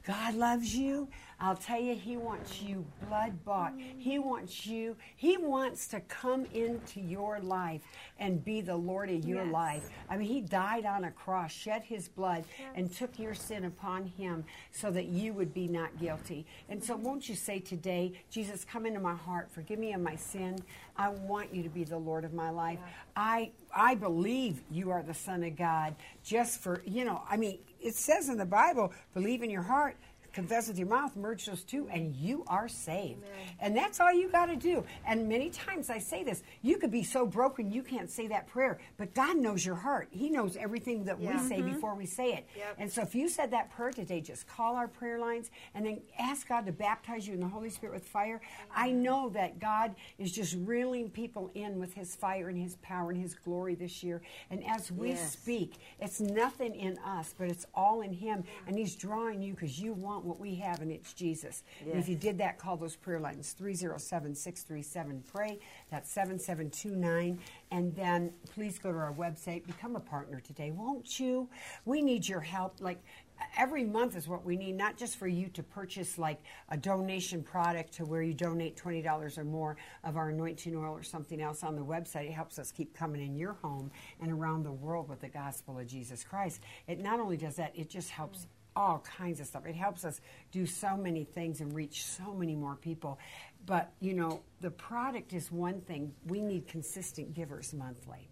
God 0.04 0.34
loves 0.34 0.74
you. 0.74 1.06
I'll 1.42 1.56
tell 1.56 1.80
you, 1.80 1.96
He 1.96 2.16
wants 2.16 2.62
you 2.62 2.86
blood 3.08 3.44
bought. 3.44 3.72
He 3.98 4.20
wants 4.20 4.64
you. 4.64 4.96
He 5.16 5.36
wants 5.36 5.88
to 5.88 5.98
come 6.00 6.46
into 6.54 7.00
your 7.00 7.40
life 7.40 7.82
and 8.20 8.44
be 8.44 8.60
the 8.60 8.76
Lord 8.76 9.10
of 9.10 9.24
your 9.24 9.42
Yes. 9.44 9.52
life. 9.52 9.90
I 10.08 10.16
mean, 10.16 10.28
He 10.28 10.40
died 10.40 10.86
on 10.86 11.02
a 11.02 11.10
cross, 11.10 11.50
shed 11.50 11.82
His 11.82 12.08
blood, 12.08 12.44
and 12.76 12.92
took 12.92 13.18
your 13.18 13.34
sin 13.34 13.64
upon 13.64 14.06
Him 14.06 14.44
so 14.70 14.92
that 14.92 15.06
you 15.06 15.32
would 15.32 15.52
be 15.52 15.66
not 15.66 15.98
guilty. 15.98 16.46
And 16.68 16.82
so, 16.82 16.94
won't 16.94 17.28
you 17.28 17.34
say 17.34 17.58
today, 17.58 18.12
Jesus, 18.30 18.64
come 18.64 18.86
into 18.86 19.00
my 19.00 19.14
heart, 19.16 19.50
forgive 19.50 19.80
me 19.80 19.92
of 19.92 20.00
my 20.00 20.14
sin. 20.16 20.58
I 20.96 21.08
want 21.08 21.52
you 21.52 21.64
to 21.64 21.68
be 21.68 21.82
the 21.82 21.98
Lord 21.98 22.24
of 22.24 22.32
my 22.32 22.50
life. 22.50 22.78
I 23.16 23.50
I 23.74 23.96
believe 23.96 24.62
you 24.70 24.90
are 24.90 25.02
the 25.02 25.14
Son 25.14 25.42
of 25.42 25.56
God. 25.56 25.96
Just 26.22 26.60
for 26.60 26.82
you 26.86 27.04
know, 27.04 27.22
I 27.28 27.36
mean, 27.36 27.58
it 27.80 27.96
says 27.96 28.28
in 28.28 28.36
the 28.38 28.46
Bible, 28.46 28.92
believe 29.12 29.42
in 29.42 29.50
your 29.50 29.62
heart 29.62 29.96
confess 30.32 30.68
with 30.68 30.78
your 30.78 30.88
mouth, 30.88 31.14
merge 31.16 31.46
those 31.46 31.62
two, 31.64 31.88
and 31.90 32.14
you 32.16 32.44
are 32.46 32.68
saved. 32.68 33.24
And 33.60 33.76
that's 33.76 34.00
all 34.00 34.12
you 34.12 34.28
got 34.28 34.46
to 34.46 34.56
do. 34.56 34.84
And 35.06 35.28
many 35.28 35.50
times 35.50 35.90
I 35.90 35.98
say 35.98 36.24
this 36.24 36.42
you 36.62 36.76
could 36.78 36.90
be 36.90 37.02
so 37.02 37.26
broken 37.26 37.70
you 37.70 37.82
can't 37.82 38.10
say 38.10 38.26
that 38.28 38.46
prayer, 38.46 38.78
but 38.96 39.14
God 39.14 39.36
knows 39.36 39.64
your 39.64 39.74
heart. 39.74 40.08
He 40.10 40.30
knows 40.30 40.56
everything 40.56 41.04
that 41.04 41.20
Yeah. 41.20 41.40
we 41.42 41.48
say 41.48 41.58
mm-hmm. 41.60 41.72
before 41.74 41.94
we 41.94 42.06
say 42.06 42.32
it. 42.34 42.46
Yep. 42.56 42.76
And 42.78 42.92
so 42.92 43.02
if 43.02 43.14
you 43.14 43.28
said 43.28 43.50
that 43.52 43.70
prayer 43.70 43.90
today, 43.90 44.20
just 44.20 44.46
call 44.46 44.76
our 44.76 44.88
prayer 44.88 45.18
lines 45.18 45.50
and 45.74 45.84
then 45.86 46.00
ask 46.18 46.48
God 46.48 46.66
to 46.66 46.72
baptize 46.72 47.26
you 47.26 47.34
in 47.34 47.40
the 47.40 47.48
Holy 47.48 47.70
Spirit 47.70 47.94
with 47.94 48.06
fire. 48.06 48.40
I 48.74 48.90
know 48.90 49.28
that 49.30 49.58
God 49.58 49.94
is 50.18 50.32
just 50.32 50.56
reeling 50.64 51.10
people 51.10 51.50
in 51.54 51.78
with 51.78 51.94
his 51.94 52.14
fire 52.14 52.48
and 52.48 52.58
his 52.58 52.76
power 52.76 53.10
and 53.10 53.20
his 53.20 53.34
glory 53.34 53.74
this 53.74 54.02
year. 54.02 54.22
And 54.50 54.64
as 54.66 54.90
we 54.90 55.10
Yes. 55.10 55.32
speak, 55.32 55.74
it's 56.00 56.20
nothing 56.20 56.74
in 56.74 56.98
us, 56.98 57.34
but 57.36 57.48
it's 57.50 57.66
all 57.74 58.00
in 58.00 58.12
him. 58.12 58.44
And 58.66 58.76
he's 58.76 58.94
drawing 58.94 59.42
you 59.42 59.52
because 59.54 59.78
you 59.80 59.92
want 59.92 60.21
what 60.24 60.40
we 60.40 60.54
have, 60.56 60.80
and 60.80 60.90
it's 60.90 61.12
Jesus. 61.12 61.62
And 61.80 61.98
if 61.98 62.08
you 62.08 62.16
did 62.16 62.38
that, 62.38 62.58
call 62.58 62.76
those 62.76 62.96
prayer 62.96 63.20
lines 63.20 63.52
307 63.52 64.34
637 64.34 65.24
Pray. 65.30 65.58
That's 65.90 66.10
7729. 66.10 67.38
And 67.70 67.94
then 67.94 68.32
please 68.54 68.78
go 68.78 68.92
to 68.92 68.98
our 68.98 69.12
website, 69.12 69.66
become 69.66 69.96
a 69.96 70.00
partner 70.00 70.40
today, 70.40 70.70
won't 70.70 71.18
you? 71.18 71.48
We 71.84 72.02
need 72.02 72.28
your 72.28 72.40
help. 72.40 72.76
Like, 72.80 73.02
Every 73.56 73.84
month 73.84 74.16
is 74.16 74.28
what 74.28 74.44
we 74.44 74.56
need, 74.56 74.76
not 74.76 74.96
just 74.96 75.18
for 75.18 75.26
you 75.26 75.48
to 75.48 75.62
purchase 75.62 76.18
like 76.18 76.42
a 76.68 76.76
donation 76.76 77.42
product 77.42 77.92
to 77.94 78.04
where 78.04 78.22
you 78.22 78.34
donate 78.34 78.76
$20 78.76 79.38
or 79.38 79.44
more 79.44 79.76
of 80.04 80.16
our 80.16 80.30
anointing 80.30 80.76
oil 80.76 80.92
or 80.92 81.02
something 81.02 81.40
else 81.40 81.62
on 81.62 81.76
the 81.76 81.84
website. 81.84 82.26
It 82.26 82.32
helps 82.32 82.58
us 82.58 82.70
keep 82.70 82.94
coming 82.94 83.22
in 83.22 83.36
your 83.36 83.54
home 83.54 83.90
and 84.20 84.32
around 84.32 84.62
the 84.62 84.72
world 84.72 85.08
with 85.08 85.20
the 85.20 85.28
gospel 85.28 85.78
of 85.78 85.86
Jesus 85.86 86.24
Christ. 86.24 86.60
It 86.86 87.00
not 87.00 87.20
only 87.20 87.36
does 87.36 87.56
that, 87.56 87.72
it 87.74 87.90
just 87.90 88.10
helps 88.10 88.46
all 88.76 89.04
kinds 89.18 89.40
of 89.40 89.46
stuff. 89.46 89.66
It 89.66 89.74
helps 89.74 90.04
us 90.04 90.20
do 90.50 90.66
so 90.66 90.96
many 90.96 91.24
things 91.24 91.60
and 91.60 91.72
reach 91.74 92.04
so 92.04 92.32
many 92.32 92.54
more 92.54 92.76
people. 92.76 93.18
But, 93.66 93.92
you 94.00 94.14
know, 94.14 94.42
the 94.60 94.70
product 94.70 95.32
is 95.32 95.52
one 95.52 95.80
thing. 95.82 96.12
We 96.26 96.40
need 96.40 96.66
consistent 96.66 97.34
givers 97.34 97.72
monthly. 97.72 98.28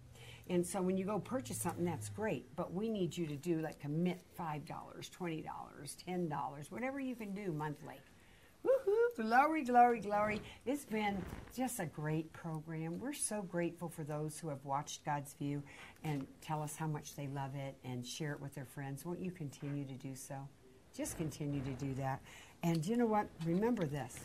And 0.49 0.65
so 0.65 0.81
when 0.81 0.97
you 0.97 1.05
go 1.05 1.19
purchase 1.19 1.57
something, 1.57 1.85
that's 1.85 2.09
great. 2.09 2.53
But 2.55 2.73
we 2.73 2.89
need 2.89 3.15
you 3.15 3.25
to 3.27 3.35
do 3.35 3.59
like 3.61 3.79
commit 3.79 4.19
$5, 4.37 4.65
$20, 4.65 5.45
$10, 5.45 6.71
whatever 6.71 6.99
you 6.99 7.15
can 7.15 7.33
do 7.33 7.51
monthly. 7.53 7.99
Glory, 9.17 9.63
glory, 9.65 9.99
glory. 9.99 10.41
It's 10.65 10.85
been 10.85 11.21
just 11.53 11.81
a 11.81 11.85
great 11.85 12.31
program. 12.31 12.97
We're 12.97 13.11
so 13.11 13.41
grateful 13.41 13.89
for 13.89 14.05
those 14.05 14.39
who 14.39 14.47
have 14.47 14.63
watched 14.63 15.03
God's 15.03 15.33
View 15.33 15.61
and 16.05 16.25
tell 16.39 16.63
us 16.63 16.77
how 16.77 16.87
much 16.87 17.15
they 17.15 17.27
love 17.27 17.53
it 17.55 17.75
and 17.83 18.07
share 18.07 18.31
it 18.31 18.39
with 18.39 18.55
their 18.55 18.65
friends. 18.65 19.03
Won't 19.03 19.19
you 19.19 19.29
continue 19.29 19.83
to 19.83 19.93
do 19.95 20.15
so? 20.15 20.35
Just 20.95 21.17
continue 21.17 21.61
to 21.61 21.71
do 21.71 21.93
that. 21.95 22.21
And 22.63 22.85
you 22.85 22.95
know 22.95 23.05
what? 23.05 23.27
Remember 23.45 23.85
this 23.85 24.17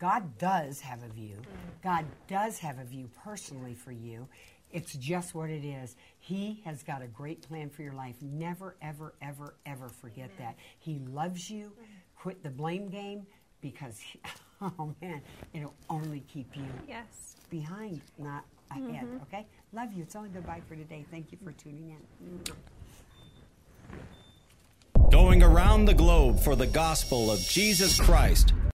God 0.00 0.38
does 0.38 0.80
have 0.80 1.04
a 1.04 1.08
view. 1.08 1.36
God 1.84 2.04
does 2.26 2.58
have 2.58 2.80
a 2.80 2.84
view 2.84 3.08
personally 3.22 3.74
for 3.74 3.92
you. 3.92 4.26
It's 4.72 4.94
just 4.94 5.36
what 5.36 5.50
it 5.50 5.64
is. 5.64 5.94
He 6.18 6.62
has 6.64 6.82
got 6.82 7.00
a 7.00 7.06
great 7.06 7.42
plan 7.42 7.70
for 7.70 7.82
your 7.82 7.94
life. 7.94 8.16
Never, 8.20 8.76
ever, 8.82 9.14
ever, 9.22 9.54
ever 9.64 9.88
forget 9.88 10.30
that. 10.38 10.56
He 10.80 10.98
loves 11.08 11.48
you. 11.48 11.66
Mm-hmm. 11.66 11.84
Quit 12.16 12.42
the 12.42 12.50
blame 12.50 12.88
game 12.88 13.26
because, 13.60 13.98
he- 13.98 14.20
oh 14.60 14.94
man, 15.02 15.20
it'll 15.54 15.74
only 15.90 16.20
keep 16.32 16.56
you 16.56 16.64
Yes. 16.88 17.36
behind, 17.50 18.00
not 18.18 18.44
ahead. 18.70 19.04
Mm-hmm. 19.04 19.22
Okay? 19.22 19.46
Love 19.72 19.92
you. 19.92 20.02
It's 20.02 20.16
only 20.16 20.28
goodbye 20.30 20.60
for 20.68 20.74
today. 20.76 21.04
Thank 21.10 21.32
you 21.32 21.38
for 21.44 21.52
tuning 21.52 21.90
in. 21.90 22.00
Going 25.10 25.42
around 25.42 25.84
the 25.84 25.94
globe 25.94 26.40
for 26.40 26.56
the 26.56 26.66
gospel 26.66 27.30
of 27.30 27.38
Jesus 27.40 28.00
Christ. 28.00 28.52